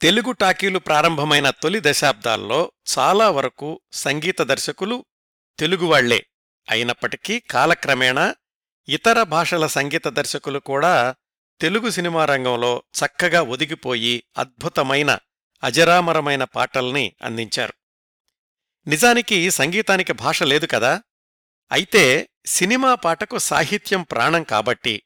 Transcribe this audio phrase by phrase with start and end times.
[0.00, 5.04] తెలుగు టాకీలు ప్రారంభమైన తొలి దశాబ్దాల్లో చాలా వరకు సంగీత దర్శకులు
[5.58, 6.26] తెలుగువాళ్ళే
[6.68, 8.34] అయినప్పటికీ కాలక్రమేణా
[8.88, 11.14] ఇతర భాషల సంగీత దర్శకులు కూడా
[11.60, 15.18] తెలుగు సినిమా రంగంలో చక్కగా ఒదిగిపోయి అద్భుతమైన
[15.62, 17.74] అజరామరమైన పాటల్ని అందించారు.
[18.86, 21.02] నిజానికి సంగీతానికి భాష లేదు కదా?
[21.72, 25.02] అయితే సినిమా పాటకు సాహిత్యం ప్రాణం కాబట్టి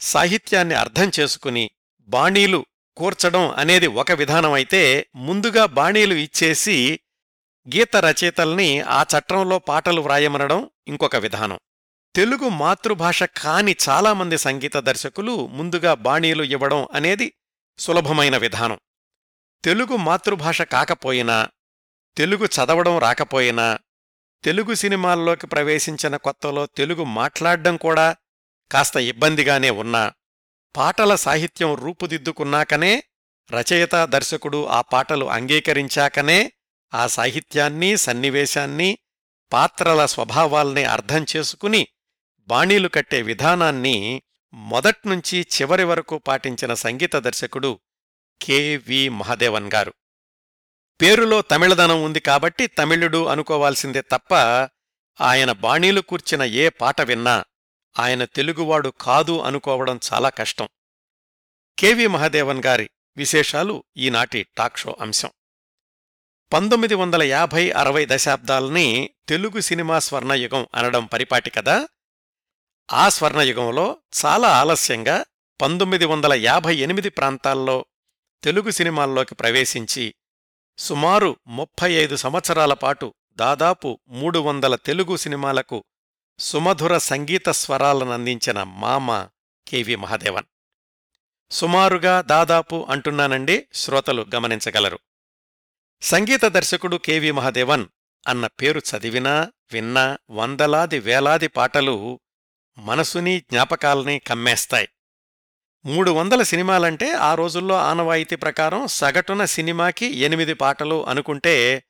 [0.00, 1.70] సాహిత్యాన్ని అర్థం చేసుకుని
[2.08, 2.66] బాణీలు
[2.96, 7.00] కూర్చడం అనేది ఒక విధానమైతే ముందుగా బాణీలు ఇచ్చేసి
[7.68, 11.58] గీత రచయితల్ని ఆ చట్రంలో పాటలు వ్రాయమనడం ఇంకొక విధానం.
[12.14, 17.32] తెలుగు మాతృభాష కాని చాలామంది సంగీత దర్శకులు ముందుగా బాణీలు ఇవ్వడం అనేది
[17.78, 18.78] సులభమైన విధానం.
[19.64, 21.48] తెలుగు మాతృభాష కాకపోయినా
[22.16, 23.78] తెలుగు చదవడం రాకపోయినా
[24.44, 28.16] తెలుగు సినిమాల్లోకి ప్రవేశించిన కొత్తలో తెలుగు మాట్లాడడం కూడా
[28.72, 30.12] కాస్త ఇబ్బందిగానే ఉన్నా
[30.76, 33.02] పాటల సాహిత్యం రూపుదిద్దుకున్నాకనే
[33.50, 36.52] రచయిత దర్శకుడు ఆ పాటలు అంగీకరించాకనే
[36.94, 38.98] ఆ సాహిత్యాన్ని సన్నివేశాన్ని
[39.52, 41.88] పాత్రల స్వభావాల్ని అర్థం చేసుకుని
[42.48, 44.22] బాణీలు కట్టే విధానాన్ని
[44.54, 47.80] మొదట్నుంచి చివరి వరకు పాటించిన సంగీత దర్శకుడు
[48.42, 49.94] కెవి మహదేవన్ గారు.
[51.02, 54.34] పేరులో తమిళదనం ఉంది కాబట్టి తమిళుడు అనుకోవాల్సిందే తప్ప
[55.20, 57.44] ఆయన బాణీలు కూర్చిన ఏ పాట విన్నా
[57.98, 60.68] ఆయన తెలుగువాడు కాదు అనుకోవడం చాలా కష్టం.
[61.78, 65.30] కెవి మహదేవన్ గారి విశేషాలు ఈనాటి టాక్ షో అంశం.
[66.52, 71.88] పంతొమ్మిది వందల యాభై అరవై దశాబ్దాల్ని తెలుగు సినిమా స్వర్ణయుగం అనడం పరిపాటి కదా?
[72.92, 75.24] ఆ స్వర్ణయుగంలో చాలా ఆలస్యంగా
[75.62, 77.86] పంతొమ్మిది వందల యాభై ఎనిమిది ప్రాంతాల్లో
[78.44, 80.14] తెలుగు సినిమాల్లోకి ప్రవేశించి
[80.78, 85.84] సుమారు ముప్పై ఐదు సంవత్సరాల పాటు దాదాపు మూడు వందల తెలుగు సినిమాలకు
[86.38, 89.28] సుమధుర సంగీత స్వరాలనందించిన మామ
[89.68, 90.44] కెవి మహాదేవన్.
[91.50, 94.98] సుమారుగా దాదాపు అంటున్నానండి శ్రోతలు గమనించగలరు.
[96.02, 97.86] సంగీత దర్శకుడు కెవి మహాదేవన్
[98.28, 102.20] అన్న పేరు చదివినా విన్నా వందలాది వేలాది పాటలు
[102.78, 104.88] మనసుని జ్ఞాపకాల్ని కమ్మేస్తాయి.
[105.84, 111.84] మూడు వందల సినిమాలంటే ఆ రోజుల్లో ఆనవాయితీ ప్రకారం సగటున సినిమాకి ఎనిమిది పాటలు అనుకుంటే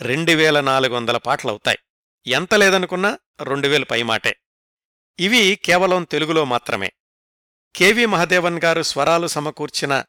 [0.00, 1.78] రెండు వేల నాలుగు వందల పాటలవుతాయి.
[2.26, 4.36] ఎంత లేదనుకున్నా రెండు వేలు పైమాటే
[5.20, 6.92] ఇవి కేవలం తెలుగులో మాత్రమే.
[7.76, 10.04] కెవి మహదేవన్ గారు స్వరాలు సమకూర్చిన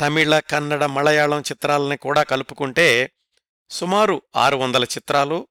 [0.00, 3.12] తమిళ కన్నడ మలయాళం చిత్రాలని కూడా కలుపుకుంటే
[3.70, 5.48] సుమారు ఆరు వందల చిత్రాలు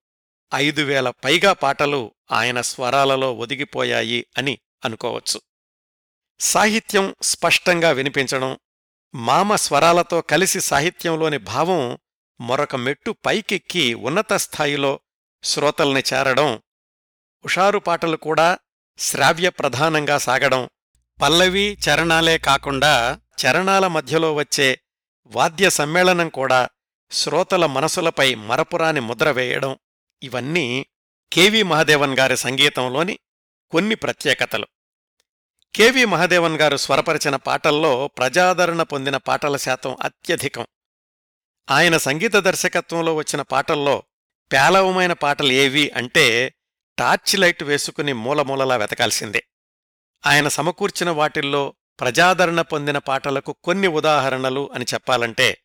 [0.55, 5.41] ఐదు వేల పైగా పాటలు ఆయన స్వరాలలో ఒదిగిపోయాయి అని అనుకోవచ్చు.
[6.39, 8.59] సాహిత్యం స్పష్టంగా వినిపించడం
[9.15, 11.97] మామ స్వరాలతో కలిసి సాహిత్యంలోని భావం
[12.41, 14.99] మరొక మెట్టు పైకెక్కి ఉన్నత స్థాయిలో
[15.43, 16.61] శ్రోతల్ని చేరడం
[17.45, 18.59] ఉషారు పాటలు కూడా
[18.97, 20.69] శ్రావ్య ప్రధానంగా సాగడం
[21.21, 24.81] పల్లవి చరణాలే కాకుండా చరణాల మధ్యలో వచ్చే
[25.25, 26.69] వాద్య సమ్మేళనం కూడా
[27.11, 29.77] శ్రోతల మనసులపై మరపురాని ముద్ర వేయడం
[30.23, 30.85] ఇవన్నీ
[31.33, 33.19] కెవి మహదేవన్ గారి సంగీతంలోని
[33.71, 34.67] కొన్ని ప్రత్యేకతలు.
[35.75, 40.67] కెవి మహదేవన్ గారు స్వరపరిచిన పాటల్లో ప్రజాదరణ పొందిన పాటల శాతం అత్యధికం.
[41.71, 44.03] ఆయన సంగీత దర్శకత్వంలో వచ్చిన పాటల్లో
[44.51, 46.53] పేలవమైన పాటలు ఏవి అంటే
[46.99, 49.47] టార్చ్ లైట్ వేసుకుని మూలమూలలా వెతకాల్సిందే.
[50.25, 55.63] ఆయన సమకూర్చిన వాటిల్లో ప్రజాదరణ పొందిన పాటలకు కొన్ని ఉదాహరణలు అని చెప్పాలంటే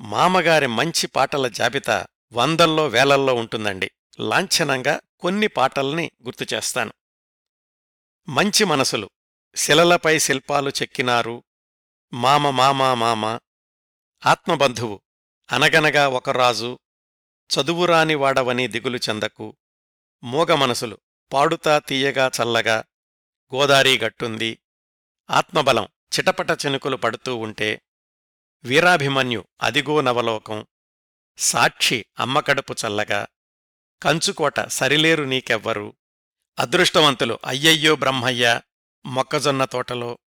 [0.00, 3.90] మామగారి మంచి పాటల జాబితా వందల్లో వేలల్లో ఉంటుందండి.
[4.20, 6.92] లాంఛనంగా కొన్ని పాటల్ని గుర్తు చేస్తాను.
[8.28, 9.10] మంచి మనసులు
[9.56, 11.44] శిలలపై శిల్పాలు చెక్కినారు
[12.12, 13.38] మామ మామా మామ
[14.26, 15.00] ఆత్మబంధువు
[15.52, 16.78] అనగనగా ఒక రాజు
[17.58, 19.56] చదువురాని వాడవని దిగులు చెందకు.
[20.24, 20.98] మూగ మనసులు
[21.32, 22.84] పాడుతా తీయగా చల్లగా
[23.54, 24.58] గోదారీ గట్టుంది.
[25.30, 27.82] ఆత్మబలం చిటపట చెనుకులు పడుతూ ఉంటే
[28.64, 30.66] వీరాభిమన్యు అదిగో నవలోకం.
[31.38, 33.26] సాక్షి అమ్మకడుపు చల్లగా.
[34.02, 35.96] కంచుకోట సరిలేరు నీకెవ్వరు.
[36.58, 38.60] అదృష్టవంతులు అయ్యయ్యో బ్రహ్మయ్య
[39.06, 40.18] మొక్కజొన్న తోటలో.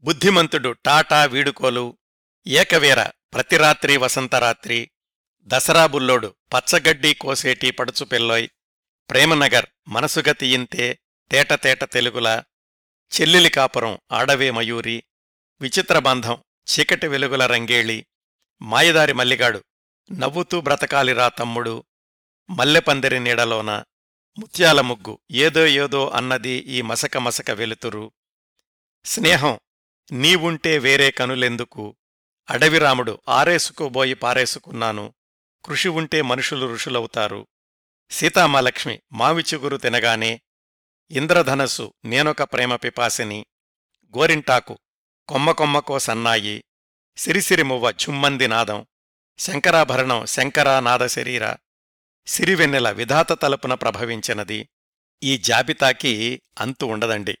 [0.00, 1.98] బుద్ధిమంతుడు టాటా వీడుకోలు.
[2.46, 4.90] ఏకవీర ప్రతిరాత్రి వసంతరాత్రి
[5.44, 8.48] దసరా బుల్లోడు పచ్చగడ్డి కోసేటి పడుచు పెల్లోయ్.
[9.10, 10.98] ప్రేమనగర్ మనసుగతి ఇంతే
[11.30, 12.42] తేటతేట తెలుగుల.
[13.14, 15.04] చెల్లిలి కాపురం ఆడవే మయూరి.
[15.60, 18.06] విచిత్రబంధం చీకటి వెలుగుల రంగేళి.
[18.62, 19.64] మాయదారి మల్లిగాడు
[20.12, 21.84] నవ్వుతూ బ్రతకాలిరా తమ్ముడు.
[22.50, 23.84] మల్లెపందిరి నీడలోన
[24.38, 28.12] ముత్యాల ముగ్గు ఏదో ఏదో అన్నది ఈ మసక మసక వెలుతురు.
[29.04, 29.58] స్నేహం
[30.12, 31.96] నీవుంటే వేరే కనులెందుకు?
[32.50, 35.14] అడవిరాముడు ఆరేసుకోబోయి పారేసుకున్నాను.
[35.64, 37.46] కృషి ఉంటే మనుషులు ఋషులవుతారు.
[38.10, 40.40] సీతామాలక్ష్మి మావి చిగురు తినగానే
[41.10, 43.46] ఇంద్రధనస్సు నేనొక ప్రేమ పిపాసిని
[44.18, 44.78] గోరింటాకు
[45.28, 46.64] కొమ్మ కొమ్మకో సన్నాయి
[47.16, 48.86] సిరిసిరిమువ్వ ఝుమ్మంది నాదం
[49.38, 51.54] శంకరాభరణం శంకరానాద శరీర
[52.26, 54.68] సిరివెన్నెల విధాత తలుపున ప్రభవించినది.
[55.22, 57.38] ఈ జాబితాకి అంతు ఉండదండి.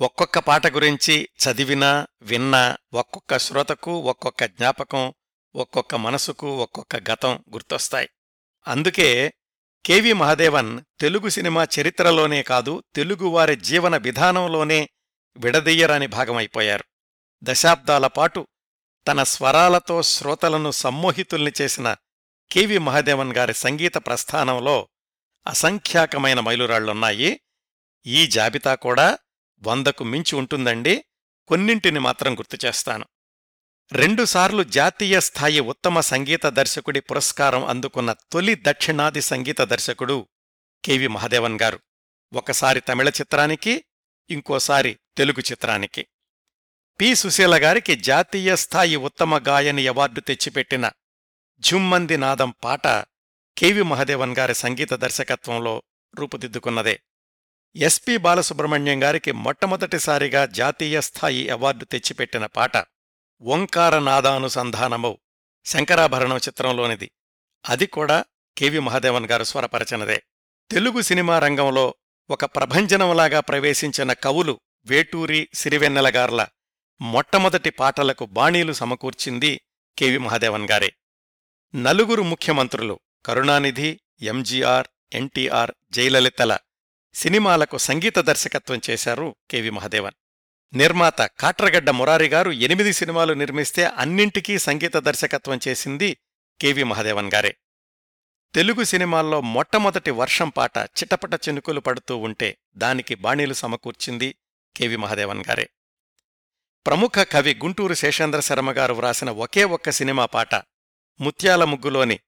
[0.00, 5.14] ఒక్కొక్క పాట గురించి చదివినా విన్నా ఒక్కొక్క శ్రోతకు ఒక్కొక్క జ్ఞాపకం
[5.54, 8.08] ఒక్కొక్క మనసుకు ఒక్కొక్క గతం గుర్తొస్తాయి.
[8.68, 9.32] అందుకే
[9.86, 14.88] కెవి మహదేవన్ తెలుగు సినిమా చరిత్రలోనే కాదు తెలుగువారి జీవన విధానంలోనే
[15.36, 16.84] విడదీయరాని భాగమైపోయారు.
[17.42, 18.46] దశాబ్దాల పాటు
[19.08, 21.96] తన స్వరాలతో శ్రోతలను సమ్మోహితుల్ని చేసిన
[22.52, 24.88] కెవి మహదేవన్ గారి సంగీత ప్రస్థానంలో
[25.46, 27.40] అసంఖ్యాకమైన మైలురాళ్ళున్నాయి
[28.06, 29.18] ఈ జాబితా కూడా
[29.62, 31.04] వందకు మించి ఉంటుందండి.
[31.46, 33.04] కొన్నింటిని మాత్రం గుర్తు చేస్తాను.
[33.94, 40.28] రెండుసార్లు జాతీయ స్థాయి ఉత్తమ సంగీత దర్శకుడి పురస్కారం అందుకున్న తొలి దక్షిణాది సంగీత దర్శకుడు
[40.84, 41.80] కెవి మహదేవన్ గారు.
[42.32, 43.84] ఒకసారి తమిళ చిత్రానికి
[44.30, 46.06] ఇంకోసారి తెలుగు చిత్రానికి.
[47.00, 47.14] పి.
[47.14, 50.90] సుశీల గారికి జాతీయ స్థాయి ఉత్తమ గాయని అవార్డు తెచ్చిపెట్టిన
[51.60, 52.86] ఝుమ్మంది నాదం పాట
[53.58, 55.82] కెవి మహదేవన్ గారి సంగీత దర్శకత్వంలో
[56.14, 57.00] రూపుదిద్దుకున్నదే.
[57.76, 62.76] ఎస్పి బాలసుబ్రహ్మణ్యం గారికి మొట్టమొదటిసారిగా జాతీయ స్థాయి అవార్డు తెచ్చిపెట్టిన పాట
[63.42, 65.14] ఓంకారనాదానుసంధానమౌ
[65.64, 67.10] శంకరాభరణం చిత్రంలోనిది.
[67.68, 68.24] అది కూడా
[68.58, 70.22] కెవి మహాదేవన్ గారు స్వరపరచనదే.
[70.70, 71.94] తెలుగు సినిమా రంగంలో
[72.30, 76.46] ఒక ప్రభంజనంలాగా ప్రవేశించిన కవులు వేటూరి సిరివెన్నెలగార్ల
[77.00, 79.60] మొట్టమొదటి పాటలకు బాణీలు సమకూర్చింది
[79.98, 80.92] కెవి మహాదేవన్ గారే.
[81.74, 86.58] నలుగురు ముఖ్యమంత్రులు కరుణానిధి ఎంజీఆర్ ఎన్టీఆర్ జయలలితల
[87.14, 90.14] సినిమాలకు సంగీత దర్శకత్వం చేశారు కెవి మహదేవన్.
[90.74, 96.16] నిర్మాత కాట్రగడ్డ మురారి గారు ఎనిమిది సినిమాలు నిర్మిస్తే అన్నింటికీ సంగీత దర్శకత్వం చేసింది
[96.60, 97.56] కెవి మహదేవన్ గారే.
[98.54, 104.36] తెలుగు సినిమాల్లో మొట్టమొదటి వర్షం పాట చిటపట చినుకులు పడుతూ ఉంటే దానికి బాణీలు సమకూర్చింది
[104.76, 105.70] కెవి మహదేవన్ గారే.
[106.86, 110.54] ప్రముఖ కవి గుంటూరు శేషేంద్ర శర్మ గారు వ్రాసిన ఒకే ఒక్క సినిమా పాట
[111.20, 112.18] ముత్యాల ముగ్గులోని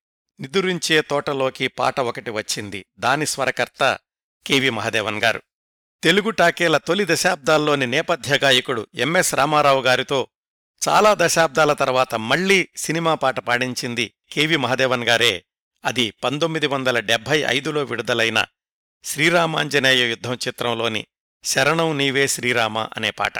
[0.40, 2.86] నిదురించే తోటలోకి పాట ఒకటి వచ్చింది.
[2.98, 3.98] దాని స్వరకర్త
[4.46, 5.42] కెవి మహదేవన్ గారు.
[6.04, 10.28] తెలుగు టాకేల తొలి దశాబ్దాల్లోని నేపథ్య గాయకుడు ఎంఎస్ రామారావు గారితో
[10.88, 15.44] చాలా దశాబ్దాల తర్వాత మళ్ళీ సినిమా పాట పాడించింది కెవి మహదేవన్ గారే.
[15.84, 18.44] అది పంతొమ్మిది వందల డెబ్భై ఐదులో విడుదలైన
[19.04, 21.06] శ్రీరామాంజనేయ యుద్ధం చిత్రంలోని
[21.44, 23.38] శరణం నీవే శ్రీరామ అనే పాట.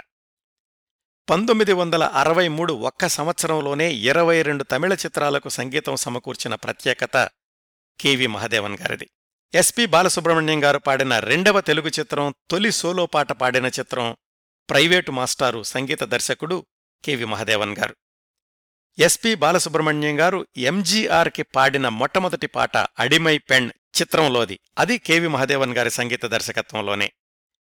[1.29, 7.29] పంతొమ్మిది వందల అరవై మూడు ఒక్క సంవత్సరంలోనే ఇరవై రెండు తమిళ చిత్రాలకు సంగీతం సమకూర్చిన ప్రత్యేకత
[8.01, 9.09] కెవి మహదేవన్ గారిది.
[9.55, 14.17] ఎస్పి బాలసుబ్రహ్మణ్యం గారు పాడిన రెండవ తెలుగు చిత్రం తొలి సోలో పాట పాడిన చిత్రం
[14.69, 16.65] ప్రైవేటు మాస్టారు సంగీత దర్శకుడు
[17.05, 17.95] కెవి మహదేవన్ గారు.
[18.99, 23.69] ఎస్పి బాలసుబ్రహ్మణ్యం గారు ఎంజీఆర్కి పాడిన మొట్టమొదటి పాట అడిమై పెణ్
[24.01, 24.59] చిత్రంలోది.
[24.77, 27.11] అది కెవి మహదేవన్ గారి సంగీత దర్శకత్వంలోనే.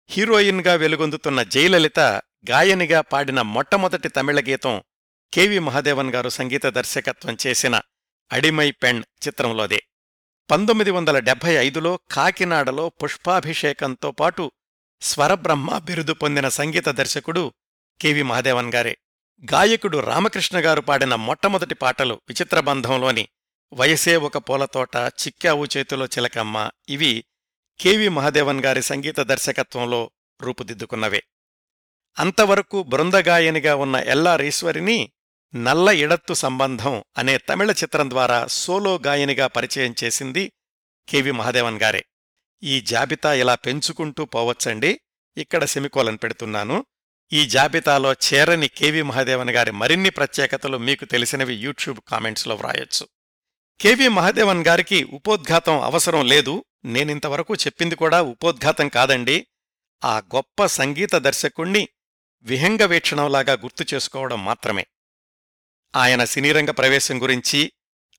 [0.08, 2.00] హీరోయిన్గా వెలుగొందుతున్న జయలలిత
[2.50, 4.82] గాయనిగా పాడిన మొట్టమొదటి తమిళ గీతం
[5.32, 7.80] కెవి మహదేవన్ గారు సంగీత దర్శకత్వం చేసిన
[8.32, 9.82] అడిమై పెణ్ చిత్రంలోదే.
[10.50, 14.52] పంతొమ్మిది వందల డెబ్భై ఐదులో కాకినాడలో పుష్పాభిషేకంతో పాటు
[15.02, 17.52] స్వరబ్రహ్మ బిరుదు పొందిన సంగీత దర్శకుడు
[18.00, 18.98] కెవి మహదేవన్ గారే.
[19.52, 23.28] గాయకుడు రామకృష్ణ గారు పాడిన మొట్టమొదటి పాటలు విచిత్రబంధంలోని
[23.72, 27.24] వయసే ఒక పూలతోట చిక్కావు చేతిలో చిలకమ్మ ఇవి
[27.80, 30.10] కెవి మహదేవన్ గారి సంగీత దర్శకత్వంలో
[30.42, 31.22] రూపుదిద్దుకున్నవే.
[32.18, 35.12] అంతవరకు బృందగాయనిగా ఉన్న ఎల్లారీశ్వరిని
[35.54, 40.52] నల్ల ఇడత్తు సంబంధం అనే తమిళ చిత్రం ద్వారా సోలో గాయనిగా పరిచయం చేసింది
[41.08, 42.04] కెవి మహాదేవన్ గారే.
[42.62, 45.00] ఈ జాబితా ఇలా పెంచుకుంటూ పోవచ్చండి.
[45.36, 46.86] ఇక్కడ సెమికోలను పెడుతున్నాను.
[47.32, 53.08] ఈ జాబితాలో చేరని కెవి మహాదేవన్ గారి మరిన్ని ప్రత్యేకతలు మీకు తెలిసినవి యూట్యూబ్ కామెంట్స్లో వ్రాయొచ్చు.
[53.80, 56.64] కెవి మహాదేవన్ గారికి ఉపోద్ఘాతం అవసరం లేదు.
[56.84, 59.46] నేనింతవరకు చెప్పింది కూడా ఉపోద్ఘాతం కాదండి.
[60.04, 61.88] ఆ గొప్ప సంగీత దర్శకుణ్ణి
[62.42, 64.86] విహంగ వీక్షణంలాగా గుర్తు చేసుకోవడం మాత్రమే.
[65.94, 67.72] ఆయన సినీరంగ ప్రవేశం గురించి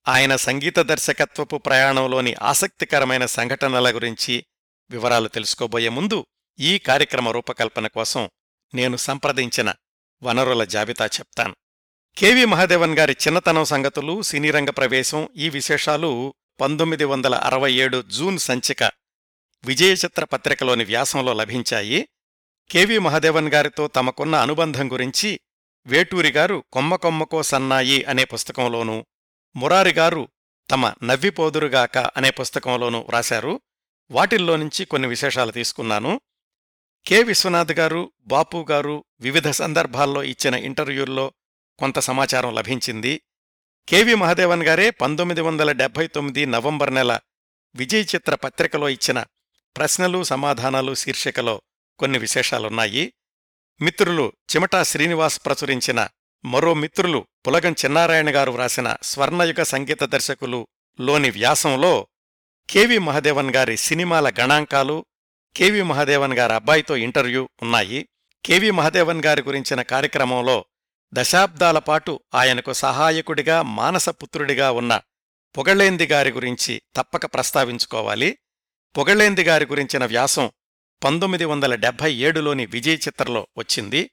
[0.07, 4.45] ఆయన సంగీత దర్శకత్వపు ప్రయాణంలోని ఆసక్తికరమైన సంఘటనల గురించి
[4.89, 6.25] వివరాలు తెలుసుకోబోయే ముందు
[6.59, 8.29] ఈ కార్యక్రమ రూపకల్పన కోసం
[8.73, 9.73] నేను సంప్రదించిన
[10.23, 11.55] వనరుల జాబితా చెప్తాను.
[12.17, 18.83] కెవి మహాదేవన్ గారి చిన్నతనం సంగతులు సినీరంగ ప్రవేశం ఈ విశేషాలు పంతొమ్మిది వందల అరవై ఏడు జూన్ సంచిక
[19.65, 22.09] విజయచిత్ర పత్రికలోని వ్యాసంలో లభించాయి.
[22.71, 25.39] కెవి మహదేవన్ గారితో తమకున్న అనుబంధం గురించి
[25.87, 29.05] వేటూరిగారు కొమ్మకొమ్మకో కొమ్మ కొమ్మకో సన్నాయి అనే పుస్తకంలోనూ
[29.55, 30.27] మురారిగారు
[30.71, 33.61] తమ నవ్విపోదురుగాక అనే పుస్తకంలోనూ వ్రాశారు
[34.11, 36.21] వాటిల్లో నుంచి కొన్ని విశేషాలు తీసుకున్నాను.
[37.05, 37.23] కె.
[37.23, 41.31] విశ్వనాథ్ గారు బాపు గారు వివిధ సందర్భాల్లో ఇచ్చిన ఇంటర్వ్యూల్లో
[41.79, 43.21] కొంత సమాచారం లభించింది.
[43.89, 47.19] కెవి మహదేవన్ గారే పంతొమ్మిది వందల డెబ్బై తొమ్మిది నవంబర్ నెల
[47.75, 49.23] విజయ్ చిత్ర పత్రికలో ఇచ్చిన
[49.77, 51.61] ప్రశ్నలు సమాధానాలు శీర్షికలో
[51.99, 53.13] కొన్ని విశేషాలున్నాయి.
[53.81, 56.07] మిత్రులు చిమటా శ్రీనివాస్ ప్రచురించిన
[56.45, 60.67] మరో మిత్రులు పులగం చిన్నారాయణ గారు వ్రాసిన స్వర్ణయుగ సంగీత దర్శకులు
[61.01, 62.07] లోని వ్యాసంలో
[62.69, 65.05] కెవి మహదేవన్ గారి సినిమాల గణాంకాలు
[65.55, 68.09] కెవి మహదేవన్ గారి అబ్బాయితో ఇంటర్వ్యూ ఉన్నాయి.
[68.45, 70.65] కెవి మహదేవన్ గారి గురించిన కార్యక్రమంలో
[71.13, 75.01] దశాబ్దాల పాటు ఆయనకు సహాయకుడిగా మానసపుత్రుడిగా ఉన్న
[75.57, 78.37] పొగళేంది గారి గురించి తప్పక ప్రస్తావించుకోవాలి.
[78.97, 80.51] పొగళేంది గారి గురించిన వ్యాసం
[81.03, 84.11] పంతొమ్మిది వందల డెబ్భై ఏడులోని విజయ్ చిత్రలో వచ్చింది.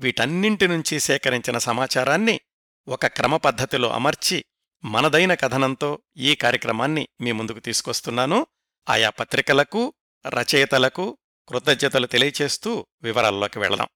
[0.00, 2.40] వీటన్నింటి నుంచి సేకరించిన సమాచారాన్ని
[2.88, 4.44] ఒక క్రమపద్ధతిలో అమర్చి
[4.84, 8.46] మనదైన కథనంతో ఈ కార్యక్రమాన్ని మీ ముందుకు తీసుకొస్తున్నాను.
[8.88, 9.94] ఆయా పత్రికలకు
[10.26, 11.18] రచయితలకు
[11.48, 13.88] కృతజ్ఞతలు తెలియచేస్తూ వివరాల్లోకి వెళదాం.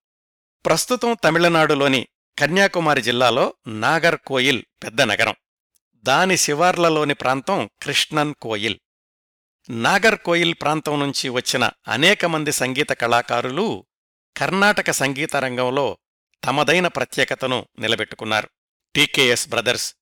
[0.67, 2.09] ప్రస్తుతం తమిళనాడులోని
[2.39, 5.35] కన్యాకుమారి జిల్లాలో నాగర్ కోయిల్ పెద్ద నగరం.
[5.97, 8.79] దాని శివార్లలోని ప్రాంతం కృష్ణన్ కోయిల్.
[9.71, 13.87] నాగర్ కోయిల్ ప్రాంతం నుంచి వచ్చిన అనేక మంది సంగీత కళాకారులు
[14.37, 15.99] కర్ణాటక సంగీత రంగంలో
[16.45, 18.49] తమదైన ప్రత్యేకతను నిలబెట్టుకున్నారు.
[18.95, 19.95] TKS brothers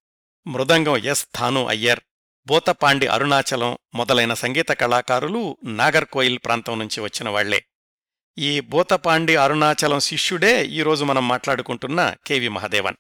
[0.47, 2.01] mridangam S Thanu Iyer
[2.47, 7.65] Bothapandi Arunachalam మొదలైన సంగీత కళాకారులు నాగర్కోయిల్ ప్రాంతం నుంచి వచ్చిన వాళ్ళే.
[8.39, 12.97] ఈ బోతపాండి అరుణాచలం శిష్యుడే ఈరోజు మనం మాట్లాడుకుంటున్న కెవి మహదేవన్.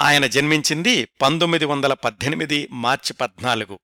[0.00, 3.78] ఆయన జన్మించింది పంతొమ్మిది వందల పద్దెనిమిది మార్చి పద్నాలుగు.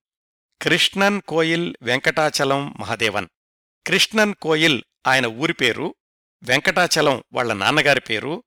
[0.61, 3.29] కృష్ణన్ కోయిల్ వెంకటాచలం మహదేవన్.
[3.87, 5.95] కృష్ణన్ కోయిల్ ఆయన ఊరి పేరు
[6.43, 8.45] వెంకటాచలం వాళ్ళ నాన్నగారి పేరు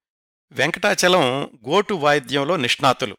[0.51, 1.23] వెంకటాచలం
[1.69, 3.17] గోటు వాయిద్యంలో నిష్ణాతులు.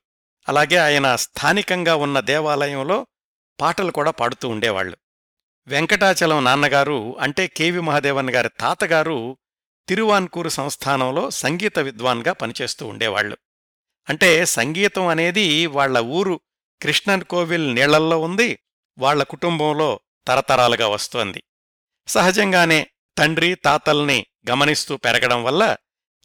[0.49, 3.07] అలాగే ఆయన స్థానికంగా ఉన్న దేవాలయంలో
[3.61, 4.97] పాటలు కూడా పాడుతూ ఉండేవాళ్ళు
[5.67, 9.39] వెంకటాచలం నాన్నగారు అంటే కెవి మహాదేవన్ గారి తాతగారు
[9.89, 13.37] తిరువాన్కూరు సంస్థానంలో సంగీత విద్వాన్గా పనిచేస్తూ ఉండేవాళ్ళు
[14.09, 16.41] అంటే సంగీతం అనేది వాళ్ళ ఊరు
[16.81, 18.59] కృష్ణన్ కోవిల్ నీళ్ళల్లో ఉంది
[18.99, 21.43] వాళ్ళ కుటుంబంలో తరతరాలుగా వస్తోంది.
[22.09, 25.77] సహజంగానే తండ్రి తాతల్ని గమనిస్తూ పెరగడం వల్ల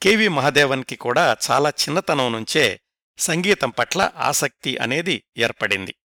[0.01, 2.79] కెవి మహాదేవన్కి కూడా చాలా చిన్నతనం నుంచే
[3.17, 5.95] సంగీతం పట్ల ఆసక్తి అనేది ఏర్పడింది.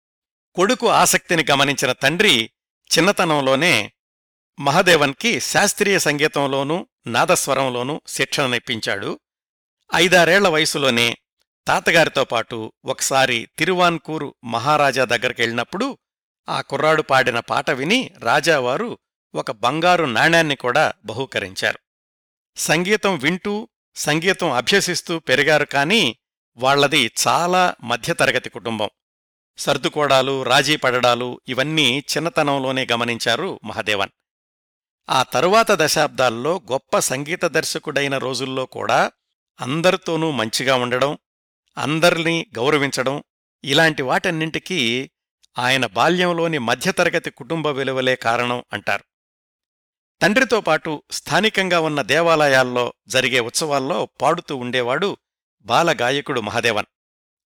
[0.55, 2.51] కొడుకు ఆసక్తిని గమనించిన తండ్రి
[2.91, 3.93] చిన్నతనంలోనే
[4.59, 9.21] మహదేవన్కి శాస్త్రీయ సంగీతంలోనూ నాదస్వరంలోనూ శిక్షణనిప్పించాడు
[9.95, 11.17] ఐదారేళ్ళ వయసులోనే
[11.67, 15.99] తాతగారితో పాటు ఒకసారి తిరువాన్కూరు మహారాజా దగ్గరికెళ్ళినప్పుడు
[16.49, 18.99] ఆ కుర్రాడు పాడిన పాట విని రాజావారు
[19.35, 21.79] ఒక బంగారు నాణ్యాన్ని కూడా బహూకరించారు.
[22.57, 26.17] సంగీతం వింటూ సంగీతం అభ్యసిస్తూ పెరిగారు కాని
[26.57, 28.91] వాళ్ళది చాలా మధ్యతరగతి కుటుంబం.
[29.59, 34.09] సర్దుకోడాలు రాజీ పడడాలు ఇవన్నీ చిన్నతనంలోనే గమనించారు మహదేవన్.
[35.11, 39.13] ఆ తరువాత దశాబ్దాల్లో గొప్ప సంగీత దర్శకుడైన రోజుల్లో కూడా
[39.61, 41.19] అందరితోనూ మంచిగా ఉండడం
[41.79, 43.23] అందర్నీ గౌరవించడం
[43.65, 45.11] ఇలాంటి వాటన్నింటికీ
[45.59, 49.05] ఆయన బాల్యంలోని మధ్యతరగతి కుటుంబ విలువలే కారణం అంటారు.
[50.23, 55.17] తండ్రితో పాటు స్థానికంగా ఉన్న దేవాలయాల్లో జరిగే ఉత్సవాల్లో పాడుతూ ఉండేవాడు
[55.63, 56.87] బాలగాయకుడు మహదేవన్.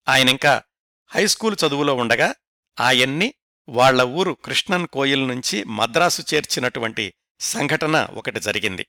[0.08, 0.62] ఆయనింకా
[1.06, 2.34] హైస్కూలు చదువులో ఉండగా
[2.80, 3.34] ఆయన్ని
[3.68, 8.86] వాళ్ళ ఊరు కృష్ణన్ కోయిల్ నుంచి మద్రాసు చేర్చినటువంటి సంఘటన ఒకటి జరిగింది.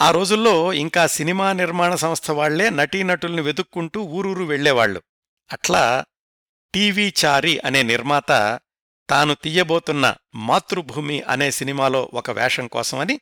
[0.00, 5.02] ఆ రోజుల్లో ఇంకా సినిమా నిర్మాణ సంస్థ వాళ్ళే నటీనటుల్ని వెతుక్కుంటూ ఊరూరు వెళ్ళేవాళ్ళు
[5.52, 6.04] అట్లా
[6.74, 8.60] టీవీ చారి అనే నిర్మాత
[9.10, 13.20] తాను తీయబోతున్న మాతృభూమి అనే సినిమాలో ఒక వేషం కోసమని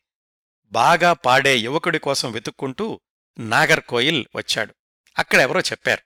[0.65, 3.01] బాగా పాడే యువకుడి కోసం వెతుక్కుంటూ
[3.39, 4.75] నాగర్ కోయిల్ వచ్చాడు.
[5.19, 6.01] అక్కడెవరో చెప్పారు.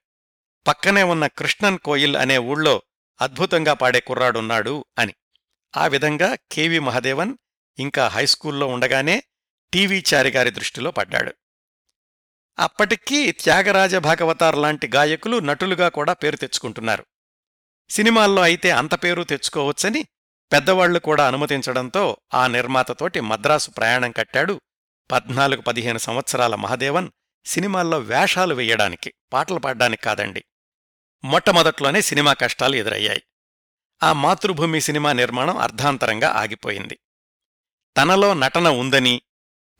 [0.66, 2.82] పక్కనే ఉన్న కృష్ణన్ కోయిల్ అనే ఊళ్ళో
[3.20, 5.14] అద్భుతంగా పాడే కుర్రాడున్నాడు అని.
[5.76, 7.36] ఆ విధంగా కెవి మహదేవన్
[7.78, 9.22] ఇంకా హైస్కూల్లో ఉండగానే
[9.72, 11.34] టీవీ చారిగారి దృష్టిలో పడ్డాడు.
[12.58, 17.06] అప్పటికీ త్యాగరాజ భాగవతార్ లాంటి గాయకులు నటులుగా కూడా పేరు తెచ్చుకుంటున్నారు.
[17.88, 20.06] సినిమాల్లో అయితే అంత పేరు తెచ్చుకోవచ్చని
[20.52, 24.60] పెద్దవాళ్ళు కూడా అనుమతించడంతో ఆ నిర్మాతతోటి మద్రాసు ప్రయాణం కట్టాడు
[25.10, 27.10] పద్నాలుగు పదిహేను సంవత్సరాల మహదేవన్
[27.44, 30.44] సినిమాల్లో వేషాలు వెయ్యడానికి పాటలు పాడడానికి కాదండి.
[31.24, 33.22] మొట్టమొదట్లోనే సినిమా కష్టాలు ఎదురయ్యాయి.
[34.02, 36.98] ఆ మాతృభూమి సినిమా నిర్మాణం అర్ధాంతరంగా ఆగిపోయింది.
[37.96, 39.22] తనలో నటన ఉందని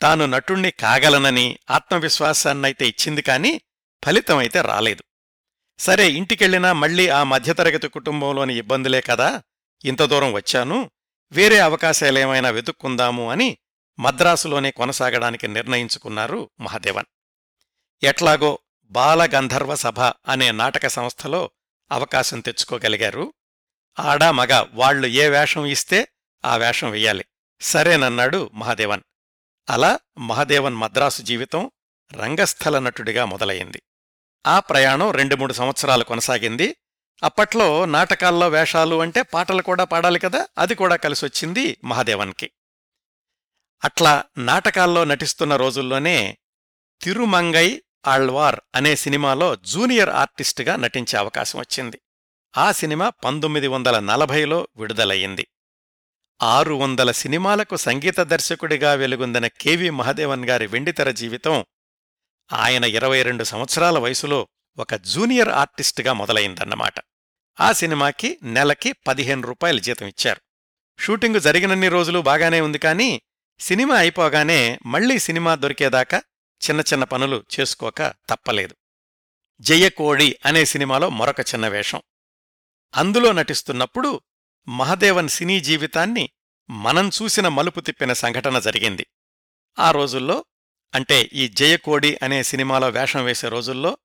[0.03, 3.61] తాను నటుణ్ణి కాగలనని ఆత్మవిశ్వాసాన్నైతే ఇచ్చింది కాని
[4.05, 5.03] ఫలితమైతే రాలేదు.
[5.79, 9.43] సరే ఇంటికెళ్ళినా మళ్ళీ ఆ మధ్యతరగతి కుటుంబంలోని ఇబ్బందులే కదా.
[9.85, 10.91] ఇంత దూరం వచ్చాను.
[11.33, 13.59] వేరే అవకాశాలేమైనా వెతుక్కుందాము అని
[13.99, 17.05] మద్రాసులోనే కొనసాగడానికి నిర్ణయించుకున్నారు మహాదేవన్.
[18.03, 21.51] ఎట్లాగో బాలగంధర్వ సభ అనే నాటక సంస్థలో
[21.93, 23.35] అవకాశం తెచ్చుకోగలిగారు.
[24.01, 26.09] ఆడా మగ వాళ్ళు ఏ వేషం ఇస్తే
[26.45, 27.25] ఆ వేషం వెయ్యాలి.
[27.61, 29.01] సరేనన్నాడు మహాదేవన్.
[29.71, 31.71] అలా మహాదేవన్ మద్రాసు జీవితం
[32.13, 33.83] రంగస్థల నటుడిగా మొదలయింది
[34.47, 36.77] ఆ ప్రయాణం రెండు మూడు సంవత్సరాలు కొనసాగింది.
[37.23, 42.51] అప్పట్లో నాటకాల్లో వేషాలు అంటే పాటలు కూడా పాడాలి కదా అది కూడా కలిసొచ్చింది మహాదేవన్కి.
[43.85, 46.39] అట్లా నాటకాల్లో నటిస్తున్న రోజుల్లోనే
[47.01, 52.01] తిరుమంగై ఆళ్వార్ అనే సినిమాలో జూనియర్ ఆర్టిస్టుగా నటించే అవకాశం వచ్చింది.
[52.57, 55.47] ఆ సినిమా పంతొమ్మిది వందల నలభైలో విడుదలయ్యింది.
[56.43, 61.65] ఆరు వందల సినిమాలకు సంగీత దర్శకుడిగా వెలుగొందిన కెవి మహదేవన్ గారి వెండితెర జీవితం
[62.53, 64.49] ఆయన ఇరవై రెండు సంవత్సరాల వయసులో
[64.79, 66.95] ఒక జూనియర్ ఆర్టిస్టుగా మొదలైందన్నమాట.
[67.61, 70.41] ఆ సినిమాకి నెలకి పదిహేను రూపాయల జీతం ఇచ్చారు.
[71.01, 73.23] షూటింగు జరిగినన్ని రోజులు బాగానే ఉంది కానీ
[73.59, 76.23] సినిమా అయిపోగానే మళ్ళీ సినిమా దొరికేదాకా
[76.71, 78.77] చిన్న చిన్న పనులు చేసుకోక తప్పలేదు.
[79.61, 82.03] జయకోడి అనే సినిమాలో మరొక చిన్న వేషం.
[82.95, 84.21] అందులో నటిస్తున్నప్పుడు
[84.69, 86.31] మహదేవన్ సినీ జీవితాన్ని
[86.71, 89.07] మనం చూసిన మలుపు తిప్పిన సంఘటన జరిగింది.
[89.79, 90.45] ఆ రోజుల్లో
[90.95, 93.97] అంటే ఈ జయకోడి అనే సినిమాలో వేషం వేసే రోజుల్లో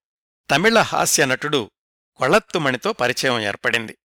[0.52, 1.72] తమిళ హాస్య నటుడు
[2.16, 3.98] కొళత్తుమణితో పరిచయం ఏర్పడింది.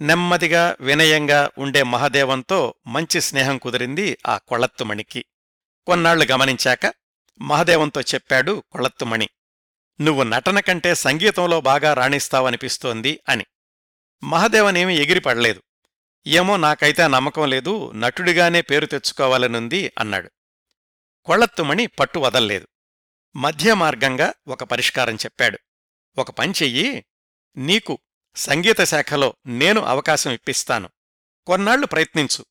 [0.00, 5.24] నెమ్మదిగా వినయంగా ఉండే మహదేవంతో మంచి స్నేహం కుదిరింది ఆ కొళత్తుమణికి.
[5.86, 6.94] కొన్నాళ్ళు గమనించాక
[7.40, 9.28] మహదేవంతో చెప్పాడు కొళత్తుమణి
[10.00, 13.46] నువ్వు నటన కంటే సంగీతంలో బాగా రాణిస్తావనిపిస్తోంది అని.
[14.24, 15.62] మహదేవనేమి ఎగిరిపడలేదు
[16.26, 20.30] ఏమో నాకైతే నమ్మకం లేదు నటుడిగానే పేరు తెచ్చుకోవాలనుంది అన్నాడు.
[21.28, 22.68] కొళ్ళత్తుమణి పట్టు వదల్లేదు.
[23.36, 25.58] మధ్య మార్గంగా ఒక పరిష్కారం చెప్పాడు.
[26.18, 27.06] ఒక పంచెయ్యి
[27.56, 27.98] నీకు
[28.36, 30.90] సంగీత శాఖలో నేను అవకాశం ఇప్పిస్తాను.
[31.46, 32.44] కొన్నాళ్ళు ప్రయత్నించు.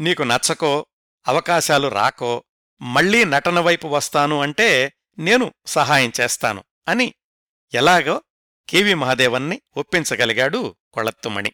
[0.00, 0.86] నీకు నచ్చకో
[1.28, 2.44] అవకాశాలు రాకో
[2.80, 7.14] మళ్ళీ నటన వైపు వస్తాను అంటే నేను సహాయం చేస్తాను అని
[7.74, 8.22] ఎలాగో
[8.68, 11.52] కెవి మహాదేవన్ని ఒప్పించగలిగాడు కొళత్తుమణి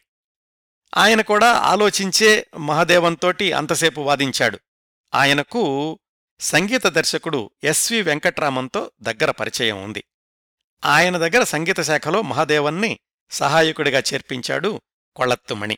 [0.97, 4.59] ఆయన కూడా ఆలోచించే మహాదేవంతోటి అంతసేపు వాదించాడు.
[5.13, 5.99] ఆయనకు
[6.39, 10.03] సంగీత దర్శకుడు ఎస్వి వెంకట్రామంతో దగ్గర పరిచయం ఉంది.
[10.85, 12.99] ఆయన దగ్గర సంగీత శాఖలో మహాదేవన్ని
[13.31, 14.81] సహాయకుడిగా చేర్పించాడు
[15.15, 15.77] కొళత్తుమణి.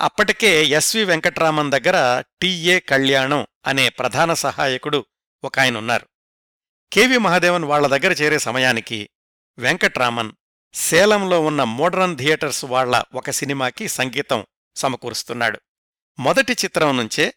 [0.00, 5.06] అప్పటికే ఎస్వి వెంకట్రామన్ దగ్గర టిఏ కళ్యాణం అనే ప్రధాన సహాయకుడు
[5.44, 6.08] ఒక ఆయనున్నారు
[6.92, 9.10] కెవి మహాదేవన్ వాళ్ళ దగ్గర చేరే సమయానికి
[9.58, 10.32] వెంకట్రామన్
[10.74, 15.60] సేలంలో ఉన్న మోడ్రన్ థియేటర్స్ వాళ్ళ ఒక సినిమాకి సంగీతం సమకూరుస్తున్నాడు.
[16.18, 17.34] మొదటి చిత్రం నుంచే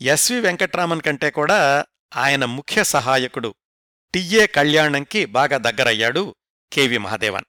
[0.00, 1.84] ఎస్వి వెంకట్రామన్ కంటే కూడా
[2.16, 3.54] ఆయన ముఖ్య సహాయకుడు
[4.14, 6.34] టిఏ కళ్యాణంకి బాగా దగ్గరయ్యాడు
[6.72, 7.44] కెవి మహాదేవన్.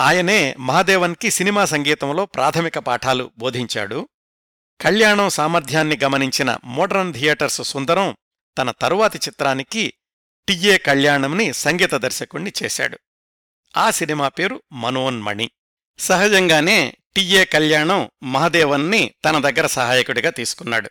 [0.00, 4.08] ఆయనే మహాదేవన్కి సినిమా సంగీతంలో ప్రాథమిక పాఠాలు బోధించాడు.
[4.80, 8.16] కళ్యాణం సామర్థ్యాన్ని గమనించిన మోడ్రన్ థియేటర్స్ సుందరం
[8.58, 9.94] తన తరువాతి చిత్రానికి
[10.48, 12.98] టిఏ కళ్యాణంని సంగీత దర్శకుణ్ణి చేశాడు.
[13.76, 15.50] ఆ సినిమా పేరు మనోన్మణి.
[15.98, 20.90] సహజంగానే టిఏ కళ్యాణం మహాదేవన్ని తన దగ్గర సహాయకుడిగా తీసుకున్నాడు.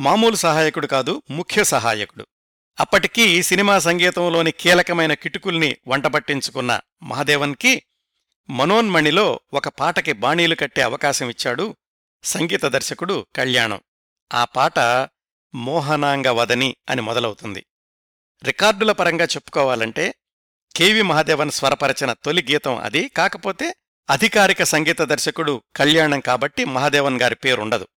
[0.00, 2.26] మామూలు సహాయకుడు కాదు ముఖ్య సహాయకుడు.
[2.80, 7.82] అప్పటికీ సినిమా సంగీతంలోని కీలకమైన కిటుకుల్ని వంటపట్టించుకున్న మహాదేవన్కి
[8.50, 11.76] మనోన్మణిలో ఒక పాటకి బాణీలు కట్టే అవకాశం ఇచ్చాడు
[12.24, 13.80] సంగీత దర్శకుడు కళ్యాణం.
[14.34, 14.78] ఆ పాట
[15.54, 17.66] మోహనాంగవదని అని మొదలవుతుంది.
[18.44, 20.14] రికార్డుల పరంగా చెప్పుకోవాలంటే
[20.76, 23.74] కెవి మహాదేవన్ స్వరపరచిన తొలి గీతం అది కాకపోతే
[24.10, 27.88] అధికారిక సంగీత దర్శకుడు కళ్యాణం కాబట్టి మహాదేవన్ గారి పేరుండదు.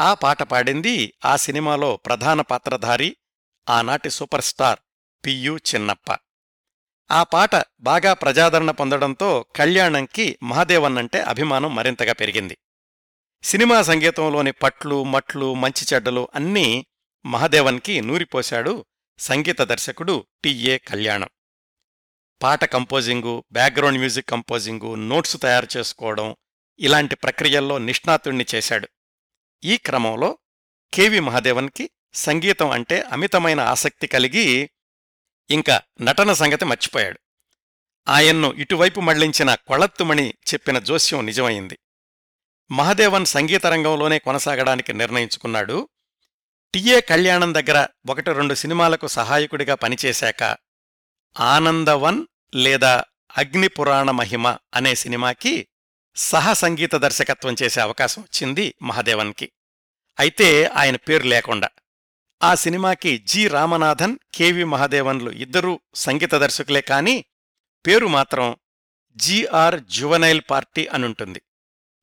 [0.00, 3.16] ఆ పాట పాడింది ఆ సినిమాలో ప్రధాన పాత్రధారి
[3.68, 4.80] ఆనాటి సూపర్ స్టార్
[5.26, 6.16] పియు చిన్నప్ప.
[7.10, 12.58] ఆ పాట బాగా ప్రజాదరణ పొందడంతో కళ్యాణంకి మహాదేవన్నంటే అభిమానం మరింతగా పెరిగింది.
[13.42, 16.86] సినిమా సంగీతంలోని పట్లు మట్లు మంచి చెడ్డలు అన్నీ
[17.26, 18.84] మహాదేవన్కి నూరిపోశాడు
[19.18, 21.28] సంగీత దర్శకుడు టిఏ కళ్యాణం.
[22.42, 26.36] పాట composing background music composing notes తయారు చేసుకోవడం
[26.78, 28.88] ఇలాంటి ప్రక్రియల్లో నిష్ణాతుణ్ణి చేశాడు.
[29.64, 30.38] ఈ క్రమంలో
[30.94, 34.70] కెవి మహాదేవన్కి సంగీతం అంటే అమితమైన ఆసక్తి కలిగి
[35.50, 37.20] ఇంకా నటన సంగతి మర్చిపోయాడు.
[38.08, 41.78] ఆయన్ను ఇటువైపు మళ్ళించిన కొళత్తుమణి చెప్పిన జోస్యం నిజమైంది.
[42.70, 45.88] మహదేవన్ సంగీత రంగంలోనే కొనసాగడానికి నిర్ణయించుకున్నాడు.
[46.74, 50.56] టిఏ కళ్యాణం దగ్గర ఒకటి రెండు సినిమాలకు సహాయకుడిగా పనిచేశాక
[51.40, 53.04] ఆనందవన్ లేదా
[53.36, 55.68] అగ్నిపురాణ మహిమ అనే సినిమాకి
[56.16, 59.52] సహ సంగీత దర్శకత్వం చేసే అవకాశం వచ్చింది మహదేవన్కి.
[60.18, 61.68] అయితే ఆయన పేరు లేకుండా.
[62.42, 67.24] ఆ సినిమాకి జి రామనాథన్ కెవి మహదేవన్లు ఇద్దరూ సంగీత దర్శకులే కాని
[67.86, 68.56] పేరు మాత్రం
[69.16, 71.42] జిఆర్ జువనైల్ పార్టీ అనుంటుంది.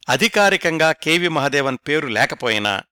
[0.09, 2.83] అధికారికంగా కెవి మహదేవన్ పేరు లేకపోయినా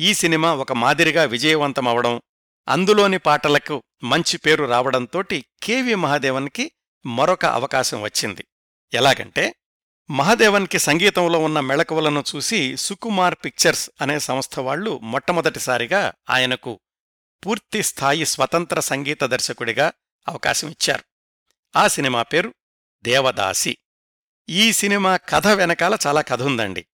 [0.00, 2.22] ఈ సినిమా ఒక మాదిరిగా విజయవంతమవడం
[2.68, 6.72] అందులోని పాటలకు మంచి పేరు రావడంతోటి కెవి మహాదేవన్కి
[7.06, 8.44] మరొక అవకాశం వచ్చింది.
[8.94, 9.54] ఎలాగంటే
[10.10, 16.80] మహాదేవన్కి సంగీతంలో ఉన్న మెళకువలను చూసి సుకుమార్ పిక్చర్స్ అనే సంస్థ వాళ్ళు మొట్టమొదటిసారిగా ఆయనకు
[17.46, 19.92] పూర్తి స్థాయి స్వతంత్ర సంగీత దర్శకుడిగా
[20.28, 21.02] అవకాశం ఇచ్చారు.
[21.76, 22.54] ఆ సినిమా పేరు
[23.02, 23.78] దేవదాసి.
[24.48, 26.86] ఈ సినిమా కథ వెనకాల చాలా కథ ఉందండి.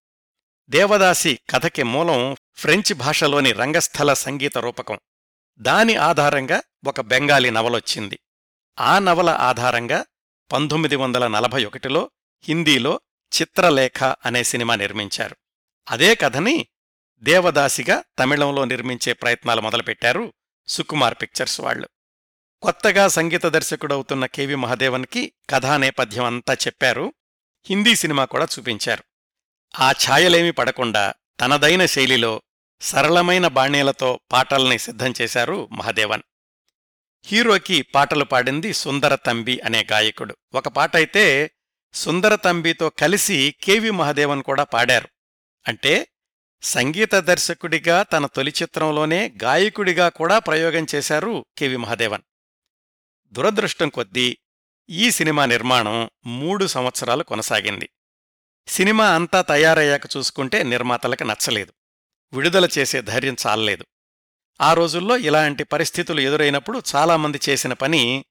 [0.68, 4.98] దేవదాసి కథకి మూలం ఫ్రెంచ్ భాషలోని రంగస్థల సంగీత రూపకం.
[5.58, 8.18] దాని ఆధారంగా ఒక బెంగాలీ నవలొచ్చింది.
[8.80, 10.04] ఆ నవల ఆధారంగా
[10.52, 12.10] పంతొమ్మిది వందల నలభై ఒకటిలో
[12.44, 13.00] హిందీలో
[13.40, 15.36] చిత్రలేఖ అనే సినిమా నిర్మించారు.
[15.90, 16.66] అదే కథని
[17.18, 20.32] దేవదాసిగా తమిళంలో నిర్మించే ప్రయత్నాలు మొదలుపెట్టారు
[20.68, 21.88] సుకుమార్ పిక్చర్స్ వాళ్ళు.
[22.62, 27.12] కొత్తగా సంగీత దర్శకుడవుతున్న కెవి మహదేవన్కి కథా నేపథ్యం అంతా చెప్పారు.
[27.66, 29.04] హిందీ సినిమా కూడా చూపించారు.
[29.80, 32.42] ఆ ఛాయలేమి పడకుండా తనదైన శైలిలో
[32.80, 36.22] సరళమైన బాణీలతో పాటల్ని సిద్ధం చేశారు మహదేవన్.
[37.24, 40.36] హీరోకి పాటలు పాడింది సుందర తంబి అనే గాయకుడు.
[40.54, 41.50] ఒక పాట అయితే
[41.94, 45.08] సుందరతంబితో కలిసి కెవి మహదేవన్ కూడా పాడారు.
[45.68, 46.08] అంటే
[46.62, 52.22] సంగీత దర్శకుడిగా తన తొలి చిత్రంలోనే గాయకుడిగా కూడా ప్రయోగం చేశారు కెవి మహదేవన్.
[53.26, 54.38] దురదృష్టం కొద్దీ
[54.90, 57.90] ఈ సినిమా నిర్మాణం మూడు సంవత్సరాలు కొనసాగింది.
[58.68, 61.72] సినిమా అంతా తయారయ్యాక చూసుకుంటే నిర్మాతలకు నచ్చలేదు.
[62.32, 63.86] విడుదల చేసే ధైర్యం చాలలేదు.
[64.60, 68.24] ఆ రోజుల్లో ఇలాంటి పరిస్థితులు ఎదురైనప్పుడు చాలామంది చేసిన పని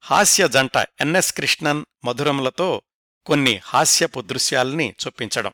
[0.00, 2.82] హాస్య జంట ఎన్ఎస్ కృష్ణన్ మధురములతో
[3.26, 5.52] కొన్ని హాస్యపు దృశ్యాల్ని చొప్పించడం.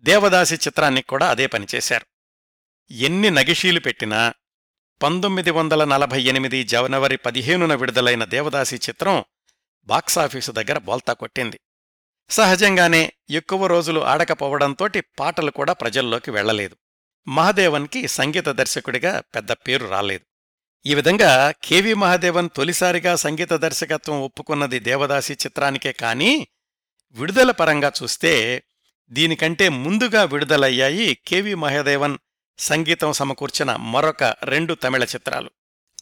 [0.00, 2.06] దేవదాసి చిత్రానికి కూడా అదే పనిచేశారు
[2.90, 4.34] ఎన్ని నగిషీలు పెట్టినా
[5.02, 9.24] పంతొమ్మిది వందల నలభై ఎనిమిది జనవరి పదిహేనున విడుదలైన దేవదాసి చిత్రం
[9.84, 11.60] బాక్సాఫీసు దగ్గర బోల్తా కొట్టింది.
[12.30, 16.76] సహజంగానే ఎక్కువ రోజులు ఆడకపోవడంతోటి పాటలు కూడా ప్రజల్లోకి వెళ్ళలేదు
[17.28, 20.24] మహదేవన్కి సంగీత దర్శకుడిగా పెద్ద పేరు రాలేదు.
[20.86, 26.48] ఈ విధంగా కెవి మహాదేవన్ తొలిసారిగా సంగీత దర్శకత్వం ఒప్పుకున్నది దేవదాసి చిత్రానికే కానీ
[27.12, 28.62] విడుదల పరంగా చూస్తే
[29.08, 32.18] దీనికంటే ముందుగా విడుదలయ్యాయి కెవి మహాదేవన్
[32.58, 35.50] సంగీతం సమకూర్చిన మరొక రెండు తమిళ చిత్రాలు.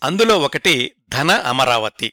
[0.03, 2.13] అందులో ఒకటి Dhana Amaravati.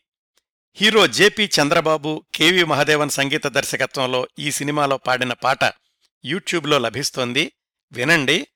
[0.73, 5.59] Hero JP Chandrababu KV Mahadevan సంగీత దర్శకత్వంలో ఈ సినిమాలో పాడిన పాట
[6.25, 7.51] యూట్యూబ్లో లభిస్తోంది.
[7.91, 8.47] వినండి.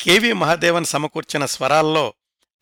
[0.00, 2.14] కెవి మహదేవన్ సమకూర్చిన స్వరాల్లో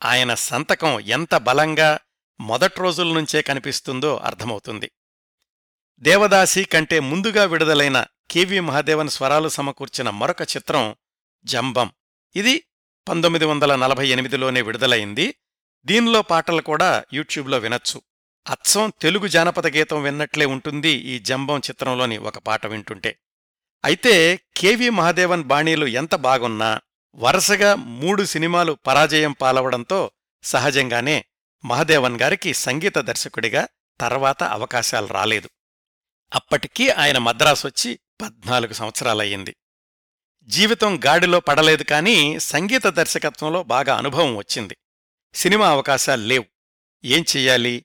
[0.05, 1.99] ఆయన సంతకం ఎంత బలంగా
[2.41, 4.91] మొదటి రోజుల నుంచే కనిపిస్తుందో అర్థమవుతుంది.
[6.03, 10.97] దేవదాసి కంటే ముందుగా విడుదలైన కెవి మహాదేవన్ స్వరాలు సమకూర్చిన మరొక చిత్రం
[11.45, 11.91] జంబం.
[12.37, 12.65] ఇది
[13.09, 15.35] పంతొమ్మిది వందల నలభై ఎనిమిదిలోనే విడుదలైంది.
[15.85, 18.03] దీనిలో పాటలు కూడా యూట్యూబ్లో వినొచ్చు.
[18.49, 23.19] అచ్చం తెలుగు జానపద గీతం విన్నట్లే ఉంటుంది ఈ జంబం చిత్రంలోని ఒక పాట వింటుంటే.
[23.85, 26.81] అయితే కెవి మహాదేవన్ బాణీలు ఎంత బాగున్నా
[27.15, 30.11] వరుసగా మూడు సినిమాలు పరాజయం పాలవడంతో
[30.43, 31.25] సహజంగానే
[31.65, 33.69] మహదేవన్ గారికి సంగీత దర్శకుడిగా
[34.01, 35.51] తర్వాత అవకాశాలు రాలేదు.
[36.35, 39.57] అప్పటికీ ఆయన మద్రాసొచ్చి పద్నాలుగు సంవత్సరాలయ్యింది.
[40.43, 44.77] జీవితం గాడిలో పడలేదు కానీ సంగీత దర్శకత్వంలో బాగా అనుభవం వచ్చింది.
[45.35, 46.45] సినిమా అవకాశాలు లేవు.
[47.05, 47.85] ఏం చెయ్యాలి?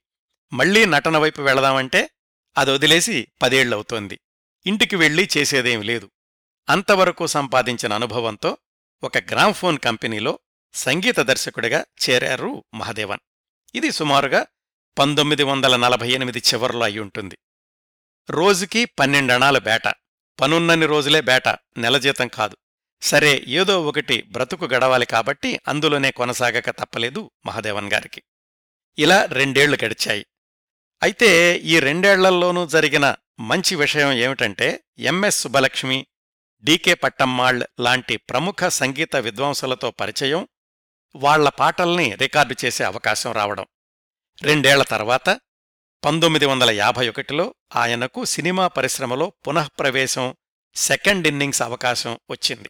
[0.54, 2.10] మళ్ళీ నటన వైపు వెళదామంటే
[2.58, 4.20] అది వదిలేసి పదేళ్ళవుతోంది
[4.66, 6.12] ఇంటికి వెళ్ళి చేసేదేం లేదు.
[6.70, 8.58] అంతవరకు సంపాదించిన అనుభవంతో
[9.04, 10.40] ఒక గ్రామ్ఫోన్ కంపెనీలో
[10.74, 13.20] సంగీత దర్శకుడిగా చేరారు మహదేవన్.
[13.76, 14.46] ఇది సుమారుగా
[14.98, 17.38] పంతొమ్మిది వందల నలభై ఎనిమిది చివరిలో అయ్యుంటుంది.
[18.30, 19.94] రోజుకి పన్నెండణాల బేట.
[20.42, 21.48] పనున్నన్ని రోజులే బేట.
[21.78, 22.58] నెలజీతం కాదు.
[23.02, 28.24] సరే ఏదో ఒకటి బ్రతుకు గడవాలి కాబట్టి అందులోనే కొనసాగక తప్పలేదు మహదేవన్ గారికి.
[28.98, 30.26] ఇలా రెండేళ్ళు గడిచాయి.
[31.04, 36.08] అయితే ఈ రెండేళ్ళల్లోనూ జరిగిన మంచి విషయం ఏమిటంటే ఎంఎస్ సుబ్బలక్ష్మి
[36.64, 40.48] డీకే పట్టమ్మాళ్ లాంటి ప్రముఖ సంగీత విద్వాంసులతో పరిచయం
[41.16, 43.66] వాళ్ళ పాటల్ని రికార్డు చేసే అవకాశం రావడం.
[44.42, 45.40] రెండేళ్ళ తర్వాత
[46.06, 50.36] పంతొమ్మిది వందల యాభై ఒకటిలో ఆయనకు సినిమా పరిశ్రమలో పునఃప్రవేశం
[50.76, 52.70] సెకండ్ ఇన్నింగ్స్ అవకాశం వచ్చింది.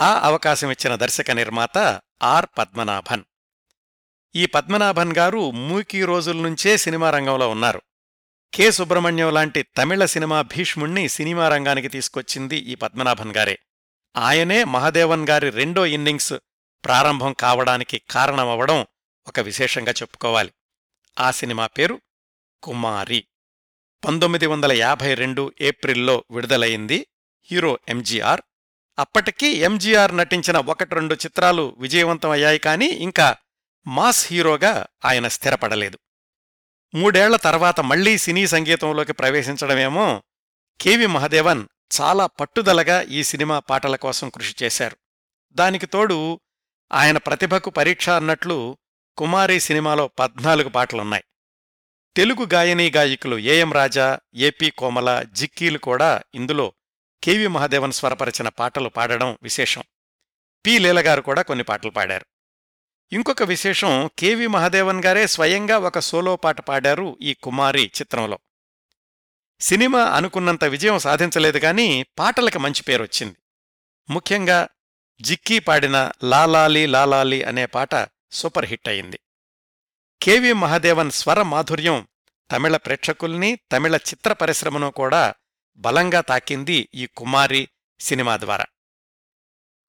[0.00, 3.22] ఆ అవకాశం ఇచ్చిన దర్శక నిర్మాత ఆర్ పద్మనాభన్.
[4.36, 7.82] ఈ పద్మనాభన్ గారు మూకీ రోజుల నుంచే సినిమా రంగంలో ఉన్నారు.
[8.54, 13.58] కె సుబ్రహ్మణ్యం లాంటి తమిళ సినిమా భీష్ముణ్ణి సినిమా రంగానికి తీసుకొచ్చింది ఈ పద్మనాభన్ గారే.
[14.16, 16.32] ఆయనే మహదేవన్ గారి రెండో ఇన్నింగ్స్
[16.84, 18.86] ప్రారంభం కావడానికి కారణమవడం
[19.26, 20.50] ఒక విశేషంగా చెప్పుకోవాలి.
[21.20, 22.00] ఆ సినిమా పేరు
[22.62, 23.26] కుమారి.
[24.04, 27.06] పంతొమ్మిది వందల యాభై రెండు ఏప్రిల్లో విడుదలయింది
[27.50, 28.40] హీరో ఎంజీఆర్.
[28.98, 33.36] అప్పటికీ ఎంజీఆర్ నటించిన ఒకటి రెండు చిత్రాలు విజయవంతం అయ్యాయి కానీ ఇంకా
[33.86, 35.98] మాస్ హీరోగా ఆయన స్థిరపడలేదు.
[36.94, 40.22] మూడేళ్ళ తర్వాత మళ్ళీ సినీ సంగీతంలోకి ప్రవేశించడమేమో
[40.80, 41.68] కెవి మహదేవన్
[42.00, 44.96] చాలా పట్టుదలగా ఈ సినిమా పాటల కోసం కృషి చేశారు.
[45.52, 46.40] దానికి తోడు
[46.92, 48.78] ఆయన ప్రతిభకు పరీక్ష అన్నట్లు
[49.16, 51.24] కుమారి సినిమాలో పద్నాలుగు పాటలున్నాయి.
[52.16, 56.72] తెలుగు గాయనీ గాయకులు ఏఎం రాజా ఏపీ కోమల జిక్కీలు కూడా ఇందులో
[57.22, 59.82] కెవి మహాదేవన్ స్వరపరిచిన పాటలు పాడడం విశేషం.
[60.66, 60.78] పి.
[60.78, 62.26] లీలగారు కూడా కొన్ని పాటలు పాడారు.
[63.12, 68.38] ఇంకొక విశేషం కెవి మహాదేవన్ గారే స్వయంగా ఒక సోలో పాట పాడారు ఈ కుమారి చిత్రంలో.
[69.60, 73.36] సినిమా అనుకున్నంత విజయం సాధించలేదు గాని పాటలకు మంచి పేరొచ్చింది.
[74.10, 74.68] ముఖ్యంగా
[75.20, 77.94] జిక్కీ పాడిన లాలాలి లాలాలి అనే పాట
[78.32, 79.20] సూపర్ హిట్ అయింది
[80.22, 82.08] కెవి మహాదేవన్ స్వర మాధుర్యం
[82.50, 85.34] తమిళ ప్రేక్షకుల్ని తమిళ చిత్ర పరిశ్రమను కూడా
[85.76, 87.68] బలంగా తాకింది ఈ కుమారి
[88.00, 88.64] సినిమా ద్వారా.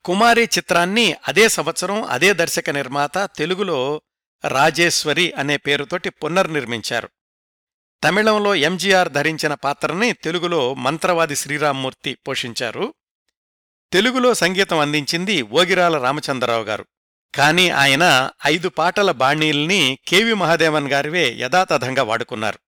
[0.06, 4.02] కుమారి చిత్రాన్ని అదే సంవత్సరం అదే దర్శక నిర్మాత తెలుగులో
[4.48, 7.10] రాజేశ్వరి అనే పేరుతోటి పునర్నిర్మించారు.
[8.04, 12.94] తమిళంలో ఎంజీఆర్ ధరించిన పాత్రని తెలుగులో మంత్రవాది శ్రీరామ్మూర్తి పోషించారు.
[13.94, 16.86] తెలుగులో సంగీతం అందించింది ఓగిరాల రామచంద్రరావు గారు.
[17.36, 22.60] కాని ఆయన ఐదు పాటల బాణీల్ని కేవి మహాదేవన్ గారివే యథాతథంగా వాడుకున్నారు.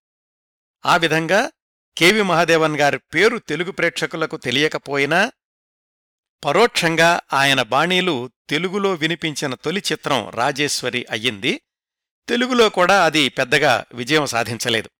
[0.86, 1.50] ఆ విధంగా
[1.96, 5.32] కెవి మహాదేవన్ గారి పేరు తెలుగు ప్రేక్షకులకు తెలియకపోయినా
[6.44, 11.60] పరోక్షంగా ఆయన బాణీలు తెలుగులో వినిపించిన తొలి చిత్రం రాజేశ్వరి అయ్యింది.
[12.28, 14.90] తెలుగులో కూడా అది పెద్దగా విజయం సాధించలేదు.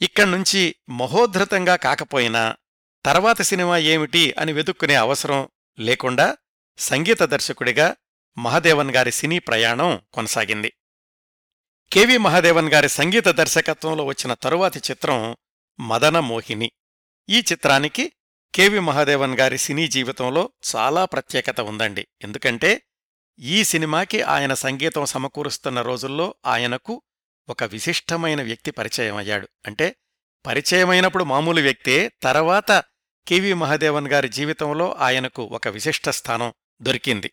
[0.00, 2.56] ఇక్కడ్నుంచి మహోద్ధృతంగా కాకపోయినా
[3.04, 6.36] తర్వాత సినిమా ఏమిటి అని వెతుక్కునే అవసరం లేకుండా
[6.78, 7.96] సంగీత దర్శకుడిగా
[8.38, 10.72] మహదేవన్ గారి సినీ ప్రయాణం కొనసాగింది.
[11.92, 15.36] కెవి మహదేవన్ గారి సంగీత దర్శకత్వంలో వచ్చిన తరువాతి చిత్రం
[15.80, 16.72] మదన మోహిని.
[17.28, 18.12] ఈ చిత్రానికి
[18.54, 22.06] కెవి మహాదేవన్ గారి సినీ జీవితంలో చాలా ప్రత్యేకత ఉందండి.
[22.22, 22.82] ఎందుకంటే
[23.38, 27.02] ఈ సినిమాకి ఆయన సంగీతం సమకూరుస్తున్న రోజుల్లో ఆయనకు
[27.48, 29.48] ఒక విశిష్టమైన వ్యక్తి పరిచయం అయ్యాడు.
[29.66, 29.96] అంటే
[30.46, 32.84] పరిచయమైనప్పుడు మామూలు వ్యక్తే తర్వాత
[33.28, 37.32] కెవి మహాదేవన్ గారి జీవితంలో ఆయనకు ఒక విశిష్ట స్థానం దొరికింది.